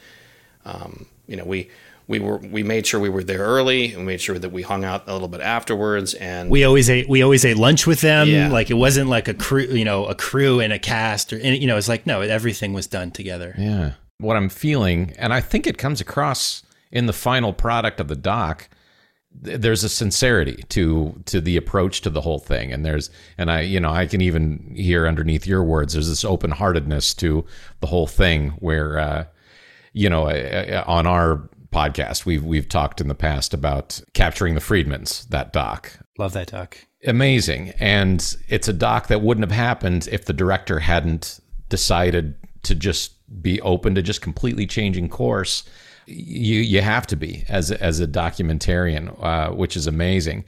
[0.66, 1.70] um, you know we
[2.08, 4.84] we were we made sure we were there early and made sure that we hung
[4.84, 8.28] out a little bit afterwards and we always ate we always ate lunch with them
[8.28, 8.50] yeah.
[8.50, 11.66] like it wasn't like a crew you know a crew and a cast or you
[11.66, 15.68] know it's like no everything was done together yeah what i'm feeling and i think
[15.68, 18.70] it comes across in the final product of the doc
[19.34, 23.62] there's a sincerity to to the approach to the whole thing and there's and i
[23.62, 27.46] you know i can even hear underneath your words there's this open-heartedness to
[27.80, 29.24] the whole thing where uh
[29.94, 30.26] you know
[30.86, 32.26] on our podcast.
[32.26, 35.98] We've we've talked in the past about capturing the Friedmans That doc.
[36.18, 36.78] Love that doc.
[37.06, 42.76] Amazing, and it's a doc that wouldn't have happened if the director hadn't decided to
[42.76, 45.64] just be open to just completely changing course.
[46.08, 50.46] You you have to be as as a documentarian, uh, which is amazing.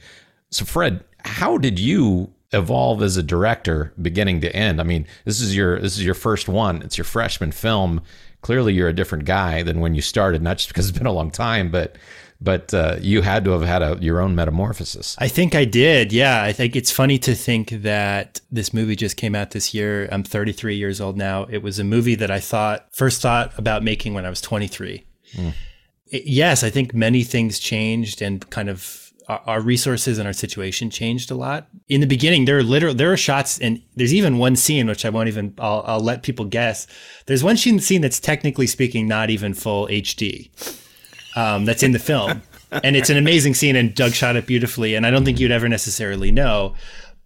[0.50, 4.80] So, Fred, how did you evolve as a director, beginning to end?
[4.80, 6.82] I mean, this is your this is your first one.
[6.82, 8.02] It's your freshman film
[8.44, 11.12] clearly you're a different guy than when you started, not just because it's been a
[11.12, 11.96] long time, but
[12.40, 15.16] but uh, you had to have had a, your own metamorphosis.
[15.18, 16.12] I think I did.
[16.12, 20.08] Yeah, I think it's funny to think that this movie just came out this year.
[20.12, 21.44] I'm 33 years old now.
[21.44, 25.04] It was a movie that I thought first thought about making when I was 23.
[25.34, 25.52] Mm.
[26.06, 30.90] It, yes, I think many things changed and kind of our resources and our situation
[30.90, 31.68] changed a lot.
[31.88, 35.04] In the beginning, there are literal there are shots, and there's even one scene which
[35.04, 36.86] I won't even I'll, I'll let people guess.
[37.26, 40.50] There's one scene that's technically speaking not even full HD.
[41.36, 44.94] Um, that's in the film, and it's an amazing scene, and Doug shot it beautifully.
[44.94, 46.74] And I don't think you'd ever necessarily know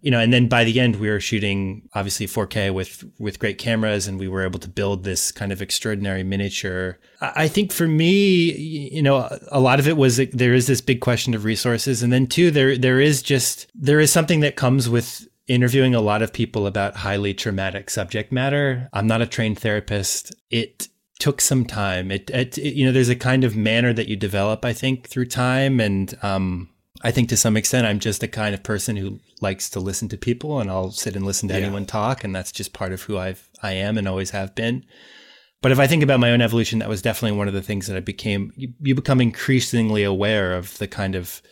[0.01, 3.59] you know, and then by the end we were shooting obviously 4K with with great
[3.59, 6.99] cameras, and we were able to build this kind of extraordinary miniature.
[7.21, 8.53] I think for me,
[8.93, 12.13] you know, a lot of it was there is this big question of resources, and
[12.13, 16.23] then two, there there is just there is something that comes with interviewing a lot
[16.23, 18.89] of people about highly traumatic subject matter.
[18.93, 20.33] I'm not a trained therapist.
[20.51, 22.11] It took some time.
[22.11, 25.09] It, it, it you know, there's a kind of manner that you develop, I think,
[25.09, 26.71] through time, and um,
[27.03, 30.09] I think to some extent, I'm just the kind of person who likes to listen
[30.11, 31.67] to people, and I'll sit and listen to yeah.
[31.67, 34.85] anyone talk, and that's just part of who I've I am and always have been.
[35.61, 37.89] But if I think about my own evolution, that was definitely one of the things
[37.89, 38.53] that I became.
[38.55, 41.43] You, you become increasingly aware of the kind of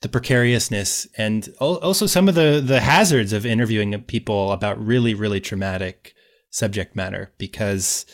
[0.00, 5.40] the precariousness and also some of the the hazards of interviewing people about really really
[5.40, 6.12] traumatic
[6.50, 8.04] subject matter because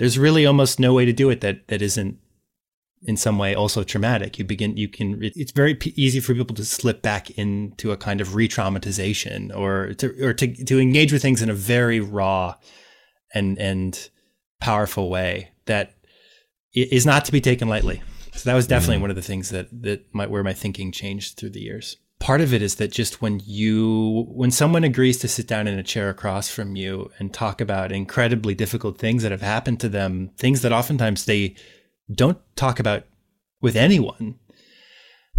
[0.00, 2.16] there's really almost no way to do it that that isn't
[3.02, 4.38] in some way also traumatic.
[4.38, 7.98] You begin, you can, it's very p- easy for people to slip back into a
[7.98, 12.54] kind of re-traumatization or to, or to, to engage with things in a very raw
[13.34, 14.08] and, and
[14.58, 15.94] powerful way that
[16.74, 18.02] is not to be taken lightly.
[18.34, 20.92] So that was definitely mm one of the things that, that my, where my thinking
[20.92, 21.98] changed through the years.
[22.20, 25.78] Part of it is that just when you, when someone agrees to sit down in
[25.78, 29.88] a chair across from you and talk about incredibly difficult things that have happened to
[29.88, 31.56] them, things that oftentimes they,
[32.14, 33.04] don't talk about
[33.60, 34.38] with anyone,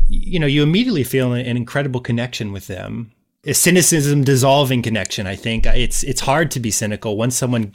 [0.07, 3.11] you know, you immediately feel an incredible connection with them.
[3.43, 5.25] A cynicism dissolving connection.
[5.25, 7.71] I think it's it's hard to be cynical once someone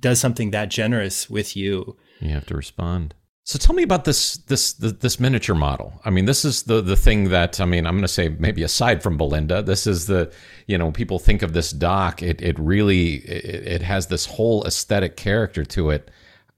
[0.00, 1.98] does something that generous with you.
[2.20, 3.14] You have to respond.
[3.48, 5.98] So tell me about this this this miniature model.
[6.04, 7.86] I mean, this is the the thing that I mean.
[7.86, 10.30] I'm going to say maybe aside from Belinda, this is the
[10.66, 12.22] you know people think of this doc.
[12.22, 16.10] It it really it, it has this whole aesthetic character to it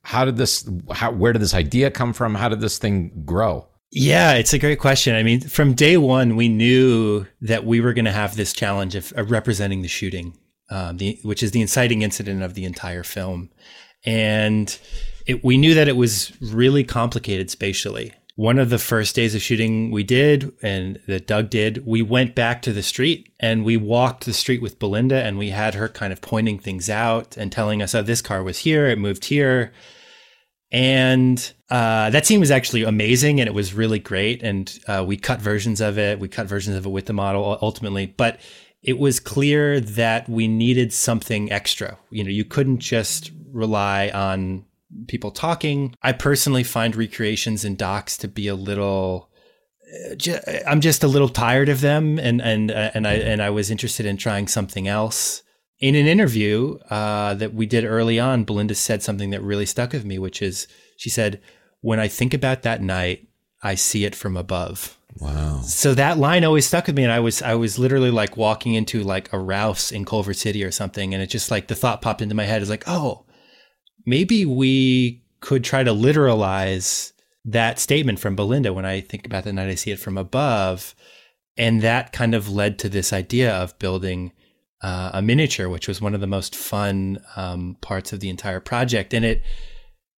[0.02, 3.66] how did this how where did this idea come from how did this thing grow
[3.92, 5.16] yeah, it's a great question.
[5.16, 8.94] I mean, from day one, we knew that we were going to have this challenge
[8.94, 10.38] of, of representing the shooting,
[10.70, 13.50] um, the, which is the inciting incident of the entire film.
[14.04, 14.78] And
[15.26, 18.12] it, we knew that it was really complicated spatially.
[18.36, 22.34] One of the first days of shooting we did, and that Doug did, we went
[22.34, 25.88] back to the street and we walked the street with Belinda and we had her
[25.88, 29.26] kind of pointing things out and telling us, oh, this car was here, it moved
[29.26, 29.72] here
[30.72, 34.42] and uh, that scene was actually amazing and it was really great.
[34.42, 36.20] And uh, we cut versions of it.
[36.20, 38.06] We cut versions of it with the model ultimately.
[38.06, 38.40] But
[38.82, 41.98] it was clear that we needed something extra.
[42.10, 44.64] You know, you couldn't just rely on
[45.06, 45.94] people talking.
[46.02, 49.30] I personally find recreations in docs to be a little.
[50.28, 53.50] Uh, I'm just a little tired of them, and and uh, and I and I
[53.50, 55.42] was interested in trying something else
[55.80, 59.92] in an interview uh, that we did early on, Belinda said something that really stuck
[59.92, 61.40] with me, which is she said,
[61.80, 63.28] When I think about that night,
[63.62, 64.98] I see it from above.
[65.16, 65.62] Wow.
[65.62, 67.02] So that line always stuck with me.
[67.02, 70.62] And I was I was literally like walking into like a Ralph's in Culver City
[70.62, 71.14] or something.
[71.14, 73.24] And it just like the thought popped into my head is like, oh,
[74.06, 77.12] maybe we could try to literalize
[77.44, 80.94] that statement from Belinda when I think about the night I see it from above.
[81.56, 84.32] And that kind of led to this idea of building
[84.82, 88.60] uh, a miniature, which was one of the most fun um, parts of the entire
[88.60, 89.12] project.
[89.12, 89.42] And it,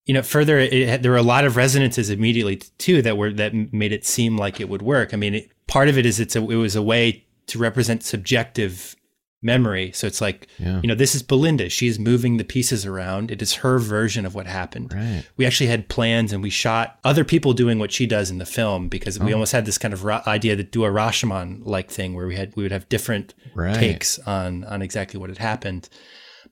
[0.07, 3.33] you know, further, it had, there were a lot of resonances immediately too that were
[3.33, 5.15] that made it seem like it would work.
[5.15, 8.03] I mean, it, part of it is it's a it was a way to represent
[8.03, 8.97] subjective
[9.43, 9.91] memory.
[9.93, 10.81] So it's like, yeah.
[10.81, 11.69] you know, this is Belinda.
[11.69, 13.31] She is moving the pieces around.
[13.31, 14.95] It is her version of what happened.
[14.95, 15.25] Right.
[15.37, 18.47] We actually had plans and we shot other people doing what she does in the
[18.47, 19.25] film because oh.
[19.25, 22.27] we almost had this kind of ra- idea to do a Rashomon like thing where
[22.27, 23.75] we had we would have different right.
[23.75, 25.89] takes on on exactly what had happened.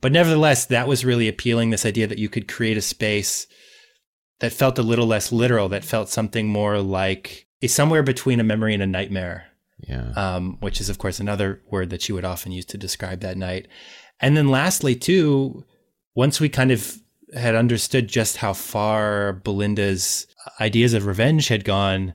[0.01, 1.69] But nevertheless, that was really appealing.
[1.69, 3.47] This idea that you could create a space
[4.39, 8.73] that felt a little less literal, that felt something more like somewhere between a memory
[8.73, 9.50] and a nightmare
[9.87, 10.11] yeah.
[10.15, 13.37] Um, which is, of course, another word that she would often use to describe that
[13.37, 13.67] night.
[14.19, 15.65] And then lastly, too,
[16.15, 16.97] once we kind of
[17.33, 20.27] had understood just how far Belinda's
[20.59, 22.13] ideas of revenge had gone,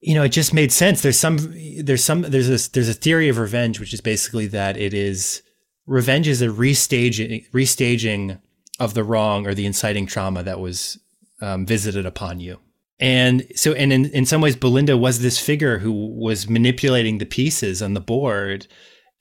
[0.00, 1.02] you know, it just made sense.
[1.02, 4.76] There's some, there's some, there's a, there's a theory of revenge, which is basically that
[4.76, 5.42] it is
[5.86, 8.40] revenge is a restaging, restaging
[8.78, 10.98] of the wrong or the inciting trauma that was
[11.42, 12.58] um, visited upon you.
[13.00, 17.26] And so, and in, in some ways, Belinda was this figure who was manipulating the
[17.26, 18.66] pieces on the board,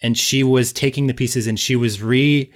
[0.02, 2.52] and she was taking the pieces and she was re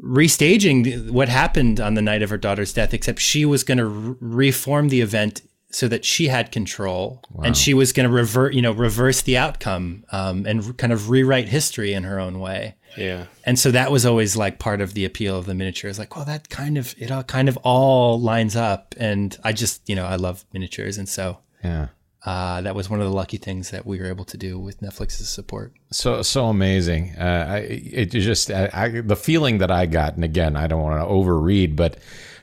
[0.00, 2.94] restaging what happened on the night of her daughter's death.
[2.94, 7.44] Except she was going to re- reform the event so that she had control, wow.
[7.44, 11.10] and she was going to revert, you know, reverse the outcome um, and kind of
[11.10, 12.74] rewrite history in her own way.
[12.96, 13.26] Yeah.
[13.44, 15.90] And so that was always like part of the appeal of the miniature.
[15.90, 18.94] It's like, well, that kind of it all kind of all lines up.
[18.98, 21.88] And I just, you know, I love miniatures, and so yeah.
[22.24, 24.80] Uh, that was one of the lucky things that we were able to do with
[24.80, 25.72] Netflix's support.
[25.92, 27.14] So so amazing.
[27.16, 30.82] Uh, I, it just I, I, the feeling that I got, and again, I don't
[30.82, 31.98] want to overread, but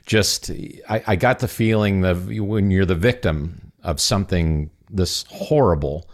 [0.06, 0.50] just
[0.88, 6.08] I, I got the feeling that when you're the victim of something this horrible,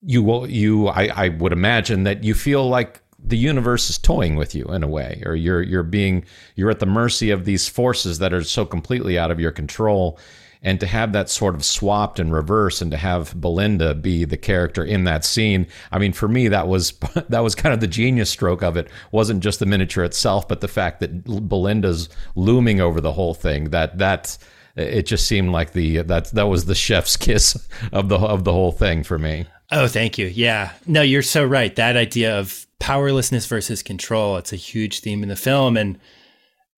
[0.00, 4.34] you will you I, I would imagine that you feel like the universe is toying
[4.34, 6.24] with you in a way or you're you're being
[6.56, 10.18] you're at the mercy of these forces that are so completely out of your control
[10.62, 14.36] and to have that sort of swapped and reverse and to have Belinda be the
[14.36, 16.92] character in that scene I mean for me that was
[17.28, 20.60] that was kind of the genius stroke of it wasn't just the miniature itself but
[20.60, 24.38] the fact that Belinda's looming over the whole thing that that
[24.74, 28.52] it just seemed like the that that was the chef's kiss of the of the
[28.52, 30.26] whole thing for me Oh, thank you.
[30.26, 30.72] Yeah.
[30.86, 31.74] No, you're so right.
[31.76, 35.98] That idea of powerlessness versus control, it's a huge theme in the film and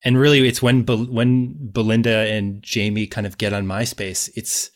[0.04, 4.70] and really it's when when Belinda and Jamie kind of get on MySpace, it's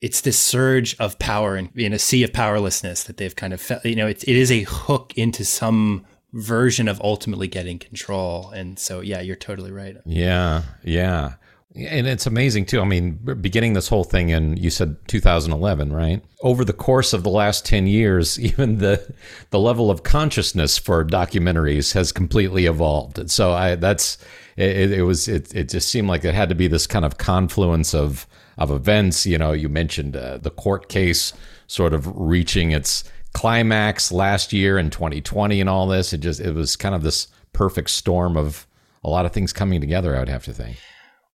[0.00, 3.60] it's this surge of power and in a sea of powerlessness that they've kind of
[3.60, 8.50] felt, you know, it, it is a hook into some version of ultimately getting control.
[8.50, 9.96] And so, yeah, you're totally right.
[10.04, 10.64] Yeah.
[10.82, 11.34] Yeah.
[11.76, 12.80] And it's amazing too.
[12.80, 16.22] I mean, beginning this whole thing in you said 2011, right?
[16.40, 19.12] Over the course of the last 10 years, even the
[19.50, 23.28] the level of consciousness for documentaries has completely evolved.
[23.30, 24.18] So I that's
[24.56, 27.18] it, it was it it just seemed like it had to be this kind of
[27.18, 29.26] confluence of of events.
[29.26, 31.32] You know, you mentioned uh, the court case
[31.66, 33.02] sort of reaching its
[33.32, 36.12] climax last year in 2020 and all this.
[36.12, 38.64] It just it was kind of this perfect storm of
[39.02, 40.14] a lot of things coming together.
[40.14, 40.76] I would have to think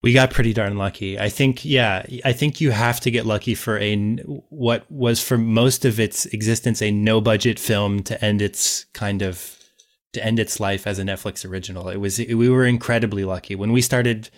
[0.01, 1.19] we got pretty darn lucky.
[1.19, 3.95] I think, yeah, I think you have to get lucky for a
[4.49, 9.21] what was for most of its existence a no budget film to end its kind
[9.21, 9.57] of
[10.13, 11.89] to end its life as a Netflix original.
[11.89, 14.29] It was we were incredibly lucky when we started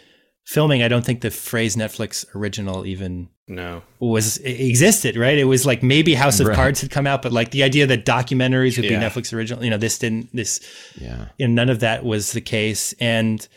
[0.44, 3.84] filming, I don't think the phrase Netflix original even No.
[4.00, 5.38] was existed, right?
[5.38, 6.56] It was like maybe House of Right.
[6.56, 9.00] Cards had come out, but like the idea that documentaries would Yeah.
[9.00, 10.60] be Netflix original, you know, this didn't this
[11.00, 11.28] Yeah.
[11.38, 12.96] you know, none of that was the case.
[13.00, 13.48] And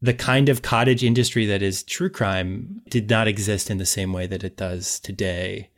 [0.00, 4.12] the kind of cottage industry that is true crime did not exist in the same
[4.12, 5.70] way that it does today.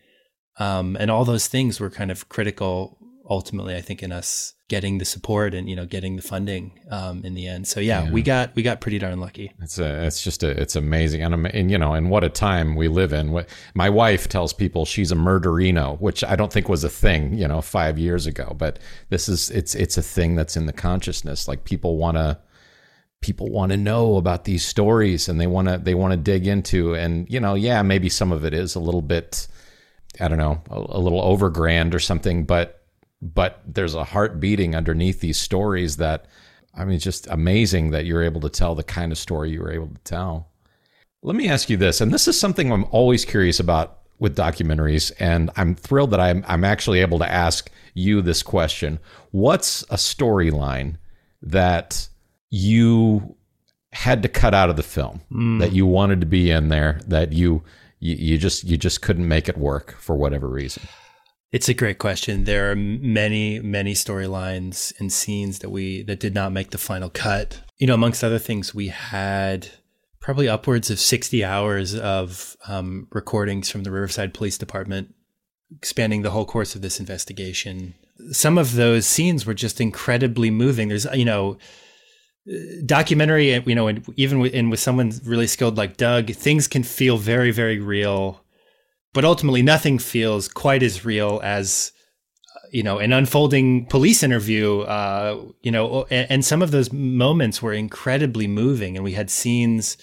[0.59, 2.99] Um, and all those things were kind of critical
[3.29, 7.25] ultimately, I think, in us getting the support and, you know, getting the funding um,
[7.25, 7.67] in the end.
[7.67, 9.53] So yeah, we got we got pretty darn lucky.
[9.61, 12.75] It's a, it's just a, it's amazing, and, and you know, and what a time
[12.75, 13.33] we live in.
[13.33, 17.35] What my wife tells people she's a murderino, which I don't think was a thing,
[17.35, 18.55] you know, five years ago.
[18.57, 21.47] But this is, it's, it's a thing that's in the consciousness.
[21.47, 22.39] Like people want to,
[23.21, 26.47] people want to know about these stories, and they want to, they want to dig
[26.47, 29.49] into, and you know, yeah, maybe some of it is a little bit,
[30.21, 32.83] I don't know, a, a little over grand or something, but,
[33.21, 36.27] but there's a heart beating underneath these stories that
[36.77, 39.73] I mean, just amazing that you're able to tell the kind of story you were
[39.73, 40.51] able to tell.
[41.23, 45.11] Let me ask you this, and this is something I'm always curious about with documentaries,
[45.19, 48.99] and I'm thrilled that I'm I'm actually able to ask you this question.
[49.31, 50.97] What's a storyline
[51.43, 52.09] that
[52.57, 53.37] you
[53.93, 55.21] had to cut out of the film
[55.61, 57.63] that you wanted to be in there that you,
[57.99, 60.83] you you just you just couldn't make it work for whatever reason?
[61.53, 62.45] It's a great question.
[62.45, 67.09] There are many, many storylines and scenes that we that did not make the final
[67.09, 67.63] cut.
[67.79, 69.69] You know, amongst other things, we had
[70.21, 75.15] probably upwards of sixty hours of um, recordings from the Riverside Police Department,
[75.83, 77.95] spanning the whole course of this investigation.
[78.33, 80.89] Some of those scenes were just incredibly moving.
[80.89, 81.59] There's, you know,
[82.85, 83.53] documentary.
[83.53, 87.17] You know, and even with, and with someone really skilled like Doug, things can feel
[87.17, 88.43] very, very real
[89.17, 91.91] but ultimately nothing feels quite as real as
[92.55, 96.93] uh, you know an unfolding police interview uh, you know and, and some of those
[96.93, 99.97] moments were incredibly moving and we had scenes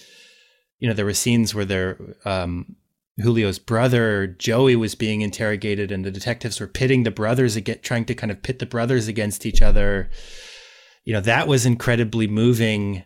[0.80, 2.76] you know there were scenes where there um,
[3.20, 8.06] Julio's brother Joey was being interrogated and the detectives were pitting the brothers against trying
[8.06, 10.10] to kind of pit the brothers against each other
[11.04, 13.04] you know that was incredibly moving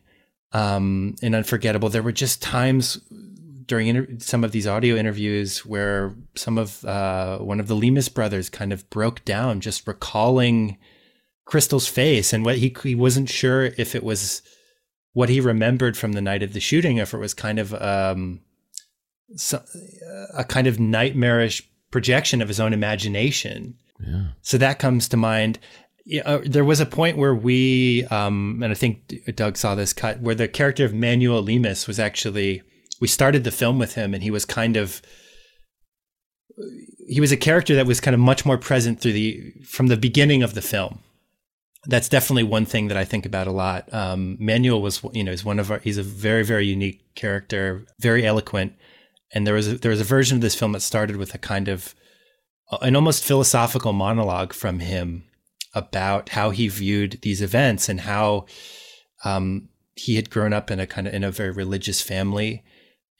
[0.53, 2.99] um, and unforgettable there were just times
[3.65, 8.11] during inter- some of these audio interviews where some of uh, one of the Lemus
[8.13, 10.77] brothers kind of broke down just recalling
[11.45, 14.41] Crystal's face and what he he wasn't sure if it was
[15.13, 17.73] what he remembered from the night of the shooting, or if it was kind of
[17.73, 18.39] um,
[19.35, 19.63] so,
[20.35, 23.75] a kind of nightmarish projection of his own imagination.
[23.99, 24.27] Yeah.
[24.41, 25.57] So that comes to mind.
[26.09, 29.91] Yeah, uh, there was a point where we, um, and I think Doug saw this
[29.91, 32.61] cut, where the character of Manuel Lemus was actually
[32.99, 35.01] we started the film with him and he was kind of
[37.07, 39.97] he was a character that was kind of much more present through the from the
[39.97, 41.03] beginning of the film
[41.85, 43.91] that's definitely one thing that I think about a lot.
[43.93, 45.79] Um, Manuel was, you know, is one of our.
[45.79, 48.73] He's a very, very unique character, very eloquent,
[49.33, 51.37] and there was a, there was a version of this film that started with a
[51.37, 51.95] kind of
[52.81, 55.23] an almost philosophical monologue from him
[55.78, 58.45] about how he viewed these events and how
[59.23, 62.63] um, he had grown up in a kind of in a very religious family,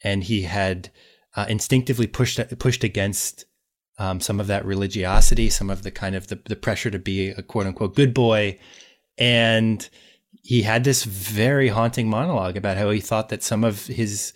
[0.02, 0.90] and he had
[1.36, 3.44] uh, instinctively pushed pushed against
[3.98, 7.30] um, some of that religiosity, some of the kind of the, the pressure to be
[7.30, 8.58] a quote unquote good boy.
[9.16, 9.88] And
[10.42, 14.32] he had this very haunting monologue about how he thought that some of his,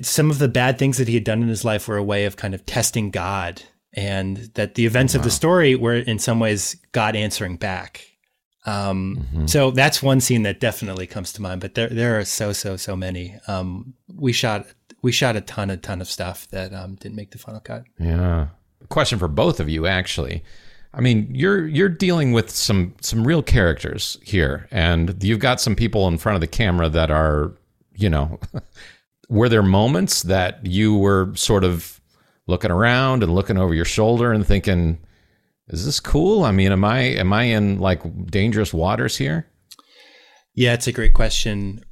[0.00, 2.24] some of the bad things that he had done in his life were a way
[2.24, 3.62] of kind of testing God
[3.94, 8.06] and that the events of the story were in some ways God answering back.
[8.66, 9.48] Um, Mhm.
[9.50, 12.76] so that's one scene that definitely comes to mind, but there, there are so, so,
[12.76, 13.36] so many.
[13.48, 14.66] Um, we shot,
[15.02, 17.84] we shot a ton, a ton of stuff that, um, didn't make the final cut.
[17.98, 18.48] Yeah.
[18.90, 20.44] Question for both of you, actually.
[20.92, 25.76] I mean, you're you're dealing with some some real characters here, and you've got some
[25.76, 27.52] people in front of the camera that are,
[27.94, 28.40] you know,
[29.28, 31.99] were there moments that you were sort of
[32.50, 34.98] looking around and looking over your shoulder and thinking,
[35.68, 36.44] "Is this cool?
[36.44, 39.46] I mean, am I am I in like dangerous waters here?"
[40.54, 41.84] Yeah, it's a great question.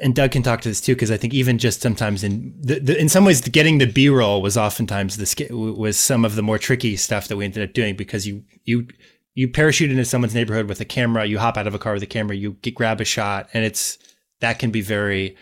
[0.00, 2.78] And Doug can talk to this too, because I think even just sometimes in the,
[2.78, 6.42] the, in some ways, getting the B roll was oftentimes the was some of the
[6.42, 8.86] more tricky stuff that we ended up doing because you you
[9.34, 12.02] you parachute into someone's neighborhood with a camera, you hop out of a car with
[12.02, 13.98] a camera, you get, grab a shot, and it's
[14.40, 15.36] that can be very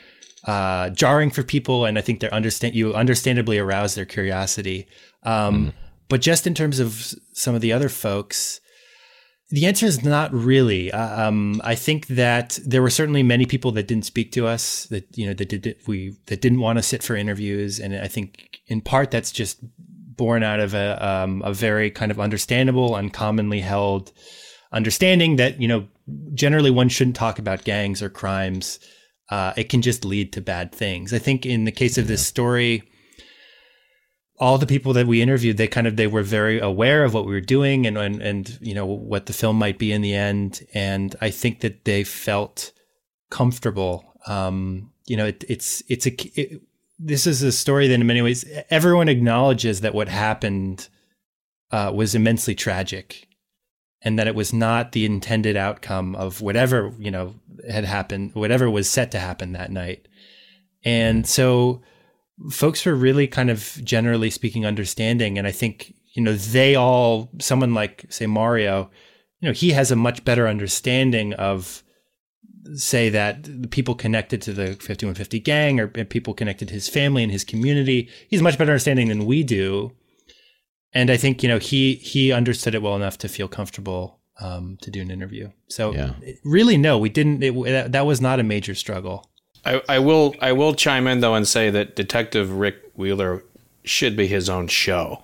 [0.47, 4.87] uh, jarring for people, and I think they're understand you understandably arouse their curiosity.
[5.23, 5.73] Um,
[6.09, 8.61] But just in terms of some of the other folks,
[9.51, 10.93] the answer is not really.
[10.93, 14.85] Uh, Um, I think that there were certainly many people that didn't speak to us,
[14.91, 18.09] that you know, that did we that didn't want to sit for interviews, and I
[18.09, 19.59] think in part that's just
[20.17, 24.13] born out of a um, a very kind of understandable, uncommonly held
[24.73, 25.87] understanding that you know
[26.35, 28.79] generally one shouldn't talk about gangs or crimes
[29.31, 31.13] uh, it can just lead to bad things.
[31.13, 32.83] I think in the case of this story,
[34.39, 37.27] all the people that we interviewed, they kind of they were very aware of what
[37.27, 40.15] we were doing and and and you know what the film might be in the
[40.15, 42.73] end, and I think that they felt
[43.31, 44.13] comfortable.
[44.27, 46.63] Um, you know, it, it's it's a it,
[46.99, 50.89] this is a story that in many ways everyone acknowledges that what happened
[51.71, 53.29] uh, was immensely tragic,
[54.05, 57.35] and that it was not the intended outcome of whatever you know
[57.71, 60.07] had happened, whatever was set to happen that night,
[60.85, 61.27] and mm.
[61.27, 61.83] so
[62.51, 65.39] folks were really kind of generally speaking understanding.
[65.39, 68.91] And i think you know they all someone like say mario
[69.41, 71.83] you know he has a much better understanding of
[72.75, 77.23] say that the people connected to the 5150 gang or people connected to his family
[77.23, 79.93] and his community he's much better understanding than we do
[80.95, 84.79] and i think you know he he understood it well enough to feel comfortable um,
[84.83, 86.15] to do an interview so Yeah.
[86.45, 89.31] really no we didn't it, that, that was not a major struggle
[89.67, 93.43] I, I will I will chime in though and say that Detective Rick Wheeler
[93.85, 95.23] should be his own show.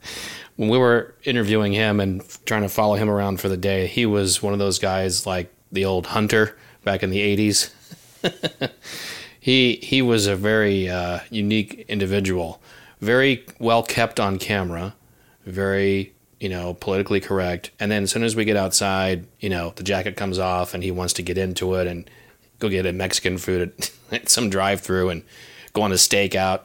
[0.56, 4.04] when we were interviewing him and trying to follow him around for the day, he
[4.04, 7.72] was one of those guys like the old hunter back in the eighties.
[9.40, 12.60] he he was a very uh, unique individual,
[13.00, 14.95] very well kept on camera,
[15.46, 17.70] very you know politically correct.
[17.80, 20.82] And then as soon as we get outside, you know the jacket comes off and
[20.82, 22.08] he wants to get into it and
[22.58, 25.22] go get a Mexican food at, at some drive-through and
[25.72, 26.62] go on a stakeout.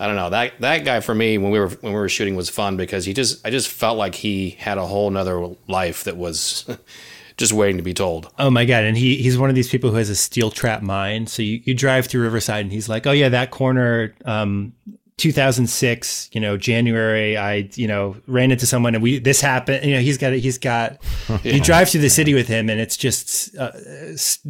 [0.00, 2.36] I don't know that that guy for me when we were when we were shooting
[2.36, 6.04] was fun because he just I just felt like he had a whole nother life
[6.04, 6.68] that was
[7.36, 8.30] just waiting to be told.
[8.38, 8.84] Oh my god!
[8.84, 11.28] And he he's one of these people who has a steel trap mind.
[11.28, 14.72] So you, you drive through Riverside, and he's like, "Oh yeah, that corner, um,
[15.18, 19.84] 2006, you know, January, I you know ran into someone, and we this happened.
[19.84, 20.98] You know, he's got he's got.
[21.44, 23.72] You drive through the city with him, and it's just uh,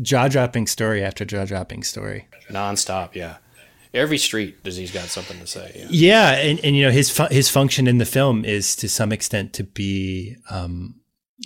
[0.01, 2.29] jaw dropping story after jaw dropping story.
[2.49, 3.14] nonstop.
[3.14, 3.39] Yeah,
[3.93, 5.73] every street does he's got something to say.
[5.75, 5.87] Yeah.
[5.91, 9.12] Yeah, and, and you know his fu- his function in the film is to some
[9.12, 10.95] extent to be um,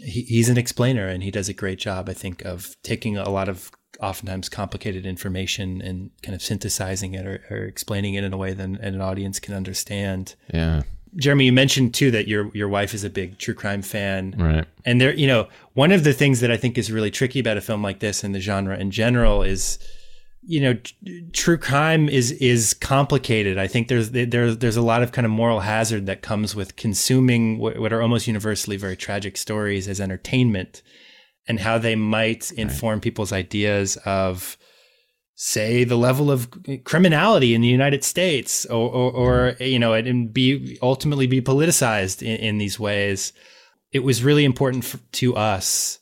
[0.03, 3.29] he, he's an explainer and he does a great job, I think, of taking a
[3.31, 3.71] lot of
[4.03, 8.53] oftentimes complicated information and kind of synthesizing it or, or explaining it in a way
[8.53, 10.35] that an, audience can understand.
[10.53, 10.83] Yeah.
[11.17, 14.65] Jeremy, you mentioned too that your your wife is a big true crime fan, Right.
[14.87, 17.57] and there, you know, one of the things that I think is really tricky about
[17.59, 19.79] a film like this and the genre in general is,
[20.43, 23.59] you know, t- true crime is is complicated.
[23.59, 26.77] I think there's there's there's a lot of kind of moral hazard that comes with
[26.77, 30.81] consuming what, what are almost universally very tragic stories as entertainment,
[31.49, 34.57] and how they might inform people's ideas of
[35.35, 36.49] say the level of
[36.85, 42.23] criminality in the United States or, or, or you know, and be ultimately be politicized
[42.23, 43.33] in, in these ways.
[43.91, 45.99] It was really important for, to us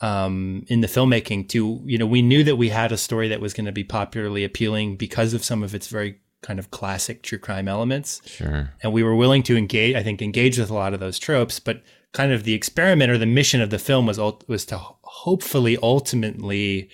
[0.00, 3.40] um, in the filmmaking to, you know, we knew that we had a story that
[3.40, 7.22] was going to be popularly appealing because of some of its very kind of classic
[7.22, 8.20] true crime elements.
[8.26, 8.74] Sure.
[8.82, 11.60] And we were willing to engage, I think, engage with a lot of those tropes,
[11.60, 11.82] but
[12.12, 16.90] kind of the experiment or the mission of the film was, was to hopefully ultimately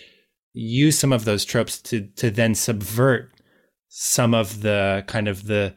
[0.53, 3.31] use some of those tropes to to then subvert
[3.89, 5.75] some of the kind of the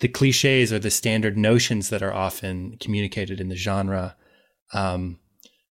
[0.00, 4.16] the cliches or the standard notions that are often communicated in the genre.
[4.72, 5.18] Um,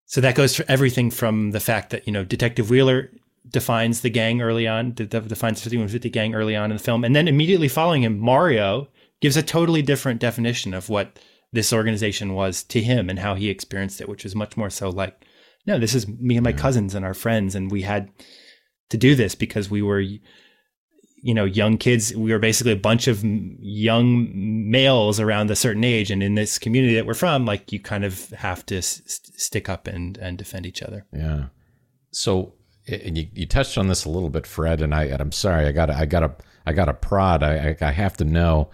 [0.06, 3.10] so that goes for everything from the fact that you know Detective Wheeler
[3.48, 7.04] defines the gang early on, de- de- defines 5150 gang early on in the film,
[7.04, 8.88] and then immediately following him, Mario
[9.20, 11.18] gives a totally different definition of what
[11.52, 14.90] this organization was to him and how he experienced it, which was much more so
[14.90, 15.24] like,
[15.66, 18.10] no, this is me and my cousins and our friends, and we had
[18.90, 20.00] to do this because we were
[21.20, 24.30] you know young kids we were basically a bunch of young
[24.70, 28.04] males around a certain age and in this community that we're from like you kind
[28.04, 29.02] of have to s-
[29.36, 31.46] stick up and and defend each other Yeah.
[32.10, 32.54] So,
[32.86, 35.66] and you, you touched on this a little bit, Fred, and I, and I'm sorry,
[35.66, 36.34] I got, I got a,
[36.66, 37.42] I got a prod.
[37.42, 38.70] I, I, I have to know.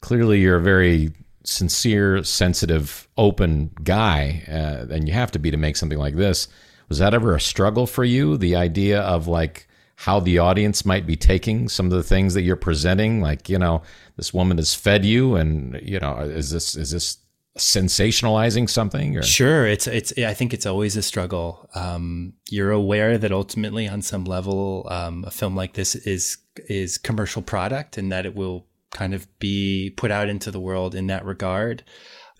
[0.00, 1.12] Clearly, you're a very
[1.44, 6.48] sincere, sensitive, open guy, uh, and you have to be to make something like this.
[6.88, 8.36] Was that ever a struggle for you?
[8.36, 12.42] The idea of like how the audience might be taking some of the things that
[12.42, 13.82] you're presenting, like you know,
[14.16, 17.18] this woman has fed you, and you know, is this is this
[17.58, 19.16] sensationalizing something?
[19.16, 20.12] Or Sure, it's it's.
[20.18, 21.68] I think it's always a struggle.
[21.74, 26.38] Um, you're aware that ultimately, on some level, um, a film like this is
[26.68, 30.94] is commercial product, and that it will kind of be put out into the world
[30.94, 31.84] in that regard.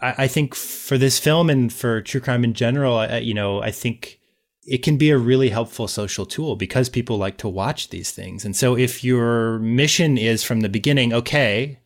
[0.00, 3.62] I, I think for this film and for true crime in general, I, you know,
[3.62, 4.18] I think
[4.64, 8.44] it can be a really helpful social tool because people like to watch these things.
[8.44, 11.80] And so, if your mission is from the beginning, okay,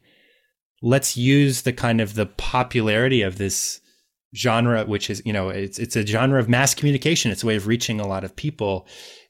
[0.83, 3.81] let's use the kind of the popularity of this
[4.37, 7.55] genre which is you know it's it's a genre of mass communication it's a way
[7.55, 8.85] of reaching a lot of people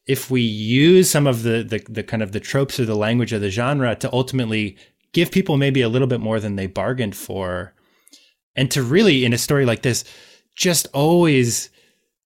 [0.06, 3.32] if we use some of the, the the kind of the tropes or the language
[3.32, 4.76] of the genre to ultimately
[5.14, 7.74] give people maybe a little bit more than they bargained for,
[8.54, 10.04] and to really in a story like this,
[10.54, 11.70] just always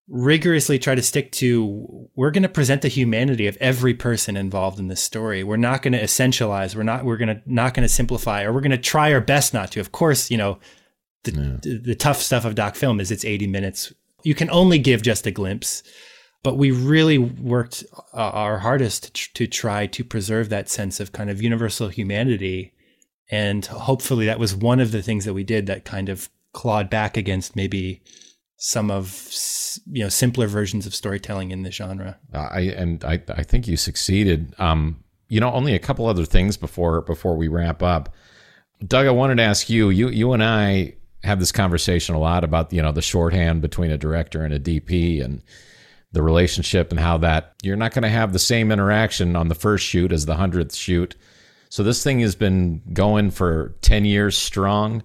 [0.09, 4.79] rigorously try to stick to we're going to present the humanity of every person involved
[4.79, 5.43] in this story.
[5.43, 6.75] We're not going to essentialize.
[6.75, 9.21] We're not we're going to not going to simplify or we're going to try our
[9.21, 9.79] best not to.
[9.79, 10.59] Of course, you know,
[11.23, 11.57] the, yeah.
[11.61, 13.93] the, the tough stuff of doc film is it's 80 minutes.
[14.23, 15.83] You can only give just a glimpse,
[16.43, 17.83] but we really worked
[18.13, 21.89] uh, our hardest to, tr- to try to preserve that sense of kind of universal
[21.89, 22.73] humanity
[23.29, 26.89] and hopefully that was one of the things that we did that kind of clawed
[26.89, 28.01] back against maybe
[28.57, 29.31] some of
[29.91, 32.17] you know simpler versions of storytelling in the genre.
[32.33, 34.53] I and I I think you succeeded.
[34.59, 38.13] Um, you know, only a couple other things before before we wrap up.
[38.85, 39.89] Doug, I wanted to ask you.
[39.89, 43.91] You you and I have this conversation a lot about you know the shorthand between
[43.91, 45.41] a director and a DP and
[46.11, 49.55] the relationship and how that you're not going to have the same interaction on the
[49.55, 51.15] first shoot as the hundredth shoot.
[51.69, 55.03] So this thing has been going for ten years strong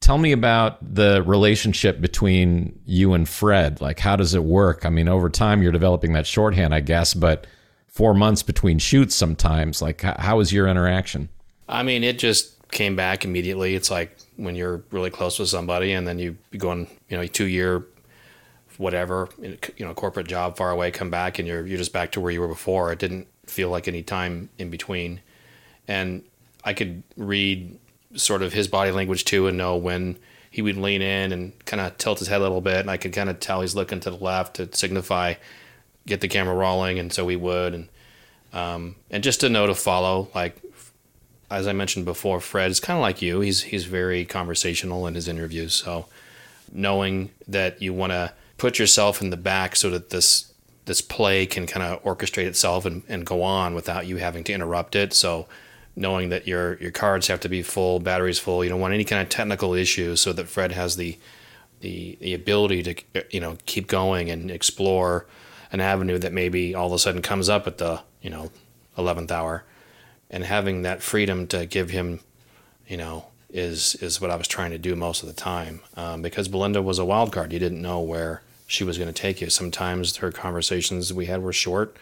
[0.00, 3.80] tell me about the relationship between you and Fred.
[3.80, 4.84] Like, how does it work?
[4.84, 7.46] I mean, over time, you're developing that shorthand, I guess, but
[7.88, 9.80] four months between shoots sometimes.
[9.80, 11.28] Like, how is your interaction?
[11.68, 13.74] I mean, it just came back immediately.
[13.74, 17.26] It's like when you're really close with somebody and then you go on, you know,
[17.26, 17.84] two year,
[18.76, 22.20] whatever, you know, corporate job far away, come back and you're, you're just back to
[22.20, 22.92] where you were before.
[22.92, 25.20] It didn't feel like any time in between.
[25.88, 26.22] And
[26.64, 27.78] I could read
[28.14, 30.18] sort of his body language too and know when
[30.50, 32.96] he would lean in and kind of tilt his head a little bit and I
[32.96, 35.34] could kind of tell he's looking to the left to signify
[36.06, 37.88] get the camera rolling and so he would and
[38.52, 40.56] um, and just to know to follow like
[41.50, 45.14] as I mentioned before Fred is kind of like you he's he's very conversational in
[45.14, 46.06] his interviews so
[46.72, 50.52] knowing that you want to put yourself in the back so that this
[50.86, 54.52] this play can kind of orchestrate itself and, and go on without you having to
[54.52, 55.46] interrupt it so
[55.96, 58.62] knowing that your your cards have to be full, batteries full.
[58.62, 61.18] You don't want any kind of technical issues, so that Fred has the
[61.80, 65.26] the the ability to you know keep going and explore
[65.72, 68.50] an avenue that maybe all of a sudden comes up at the you know
[68.96, 69.64] eleventh hour,
[70.30, 72.20] and having that freedom to give him,
[72.86, 75.80] you know, is is what I was trying to do most of the time.
[75.96, 77.52] Um, because Belinda was a wild card.
[77.52, 79.48] You didn't know where she was going to take you.
[79.48, 81.96] Sometimes her conversations we had were short,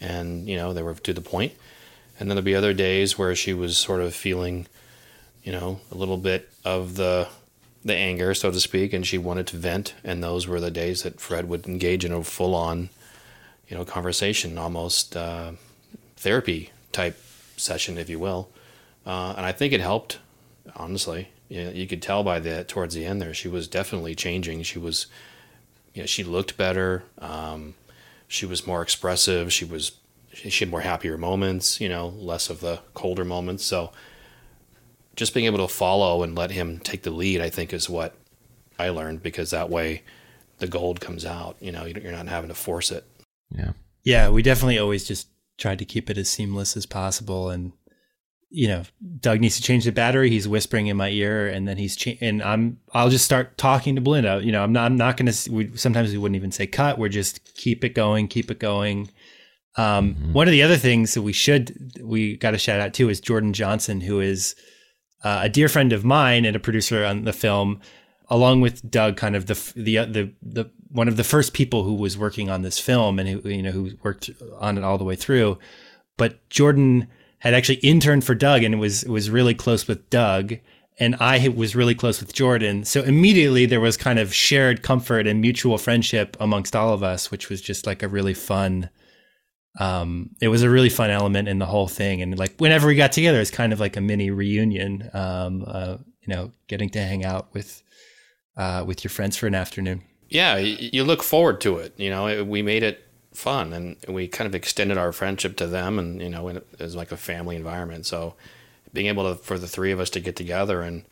[0.00, 1.52] and you know they were to the point
[2.18, 4.66] and then there'd be other days where she was sort of feeling,
[5.42, 7.28] you know, a little bit of the
[7.84, 9.94] the anger, so to speak, and she wanted to vent.
[10.02, 12.90] And those were the days that Fred would engage in a full on,
[13.68, 15.52] you know, conversation, almost uh,
[16.16, 17.16] therapy type
[17.56, 18.48] session, if you will.
[19.06, 20.18] Uh, and I think it helped,
[20.74, 21.28] honestly.
[21.48, 24.64] You, know, you could tell by the towards the end there, she was definitely changing.
[24.64, 25.06] She was,
[25.94, 27.04] you know, she looked better.
[27.18, 27.74] Um,
[28.26, 29.52] she was more expressive.
[29.52, 29.92] She was
[30.36, 33.64] she had more happier moments, you know, less of the colder moments.
[33.64, 33.92] So
[35.14, 38.14] just being able to follow and let him take the lead, I think, is what
[38.78, 40.02] I learned because that way
[40.58, 41.56] the gold comes out.
[41.60, 43.04] You know, you're not having to force it.
[43.50, 43.72] Yeah.
[44.04, 44.28] Yeah.
[44.28, 47.48] We definitely always just tried to keep it as seamless as possible.
[47.48, 47.72] And,
[48.50, 48.82] you know,
[49.20, 50.28] Doug needs to change the battery.
[50.28, 53.96] He's whispering in my ear, and then he's cha- and I'm I'll just start talking
[53.96, 54.40] to Belinda.
[54.42, 55.32] You know, I'm not I'm not gonna.
[55.50, 56.96] We, sometimes we wouldn't even say cut.
[56.96, 59.10] We're just keep it going, keep it going.
[59.76, 60.32] Um, mm-hmm.
[60.32, 63.20] One of the other things that we should we got a shout out to is
[63.20, 64.54] Jordan Johnson, who is
[65.22, 67.80] uh, a dear friend of mine and a producer on the film,
[68.28, 71.94] along with Doug, kind of the the the the one of the first people who
[71.94, 75.04] was working on this film and who you know who worked on it all the
[75.04, 75.58] way through.
[76.16, 77.08] But Jordan
[77.40, 80.54] had actually interned for Doug and was was really close with Doug
[80.98, 82.84] and I was really close with Jordan.
[82.84, 87.30] So immediately there was kind of shared comfort and mutual friendship amongst all of us,
[87.30, 88.88] which was just like a really fun
[89.78, 92.22] um, it was a really fun element in the whole thing.
[92.22, 95.10] And like whenever we got together, it's kind of like a mini reunion.
[95.12, 97.82] Um, uh, you know, getting to hang out with
[98.56, 100.02] uh, with your friends for an afternoon.
[100.28, 101.94] Yeah, you look forward to it.
[101.98, 105.98] You know, we made it fun, and we kind of extended our friendship to them,
[105.98, 108.06] and you know, it was like a family environment.
[108.06, 108.34] So,
[108.92, 111.04] being able to for the three of us to get together and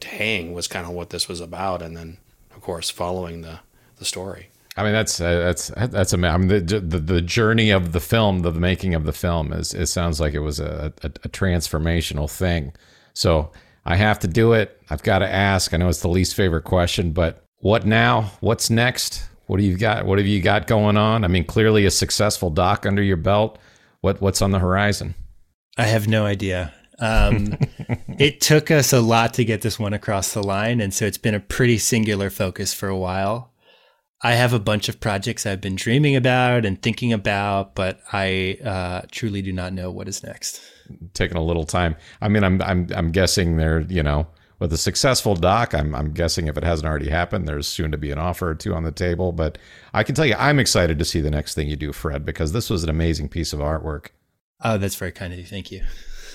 [0.00, 2.18] to hang was kind of what this was about, and then
[2.54, 3.60] of course following the
[3.98, 4.48] the story.
[4.76, 6.26] I mean, that's uh, that's that's a.
[6.26, 9.72] I mean, the, the, the journey of the film, the, making of the film, is
[9.72, 12.72] it sounds like it was a, a, a transformational thing.
[13.12, 13.52] So
[13.84, 14.82] I have to do it.
[14.90, 15.72] I've got to ask.
[15.72, 18.32] I know it's the least favorite question, but what now?
[18.40, 19.28] What's next?
[19.46, 20.06] What do you got?
[20.06, 21.22] What have you got going on?
[21.22, 23.58] I mean, clearly a successful doc under your belt.
[24.00, 25.14] What what's on the horizon?
[25.78, 26.74] I have no idea.
[26.98, 27.58] Um,
[28.18, 31.18] it took us a lot to get this one across the line, and so it's
[31.18, 33.52] been a pretty singular focus for a while.
[34.24, 38.58] I have a bunch of projects I've been dreaming about and thinking about, but I
[38.64, 40.62] uh, truly do not know what is next.
[41.12, 41.94] Taking a little time.
[42.22, 43.80] I mean, I'm I'm I'm guessing there.
[43.80, 44.26] You know,
[44.58, 47.98] with a successful doc, I'm I'm guessing if it hasn't already happened, there's soon to
[47.98, 49.30] be an offer or two on the table.
[49.30, 49.58] But
[49.92, 52.52] I can tell you, I'm excited to see the next thing you do, Fred, because
[52.52, 54.08] this was an amazing piece of artwork.
[54.62, 55.44] Oh, that's very kind of you.
[55.44, 55.82] Thank you.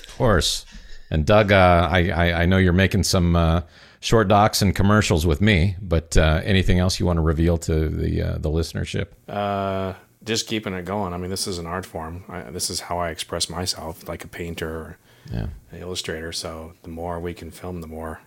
[0.06, 0.64] Of course.
[1.10, 3.62] And Doug, uh, I, I, I know you're making some uh,
[4.00, 7.88] short docs and commercials with me, but uh, anything else you want to reveal to
[7.88, 9.08] the uh, the listenership?
[9.28, 9.94] Uh,
[10.24, 11.12] just keeping it going.
[11.12, 12.24] I mean, this is an art form.
[12.28, 14.98] I, this is how I express myself, like a painter or
[15.32, 15.46] Yeah.
[15.72, 16.32] an illustrator.
[16.32, 18.20] So the more we can film, the more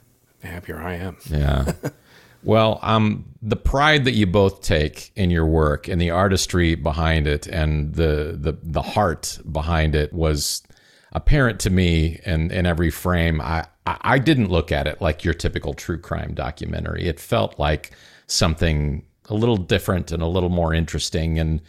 [0.43, 1.17] happier I am.
[1.30, 1.71] Yeah.
[2.43, 7.28] well, um, the pride that you both take in your work and the artistry behind
[7.28, 10.63] it and the the the heart behind it was
[11.11, 13.39] apparent to me in, in every frame.
[13.39, 17.06] I, I didn't look at it like your typical true crime documentary.
[17.06, 17.92] It felt like
[18.28, 21.62] something a little different and a little more interesting and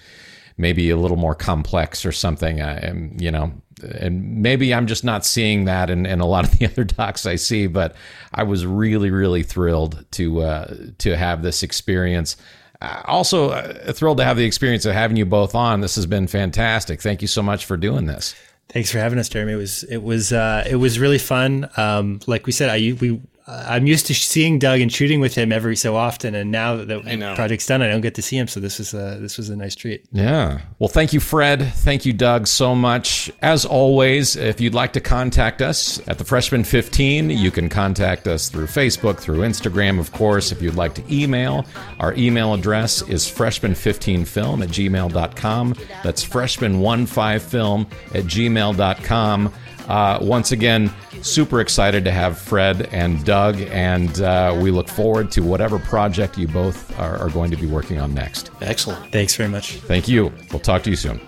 [0.57, 2.61] maybe a little more complex or something.
[2.61, 3.53] I am, you know,
[3.83, 7.27] and maybe I'm just not seeing that in, in a lot of the other docs
[7.27, 7.97] I see, but
[8.33, 12.37] I was really, really thrilled to, uh, to have this experience.
[12.81, 15.81] Uh, also uh, thrilled to have the experience of having you both on.
[15.81, 17.03] This has been fantastic.
[17.03, 18.35] Thank you so much for doing this.
[18.69, 19.53] Thanks for having us, Jeremy.
[19.53, 21.69] It was it was uh, it was really fun.
[21.77, 25.34] Um, like we said, I we Uh, I'm used to seeing Doug and shooting with
[25.34, 27.01] him every so often, and now that the
[27.34, 28.49] project's done, I don't get to see him.
[28.49, 30.07] So this was a this was a nice treat.
[30.12, 30.62] Yeah.
[30.78, 31.61] Well, thank you, Fred.
[31.61, 33.30] Thank you, Doug, so much.
[33.42, 38.26] As always, if you'd like to contact us at the Freshman 15, you can contact
[38.26, 40.51] us through Facebook, through Instagram, of course.
[40.51, 41.66] If you'd like to email,
[42.01, 45.74] our email address is freshman15film at gmail.com.
[46.03, 49.53] That's freshman15film at gmail.com.
[49.89, 55.30] Uh, once again, super excited to have Fred and Doug, and uh, we look forward
[55.32, 58.51] to whatever project you both are, are going to be working on next.
[58.61, 59.12] Excellent.
[59.12, 59.76] Thanks very much.
[59.80, 60.32] Thank you.
[60.51, 61.20] We'll talk to you soon.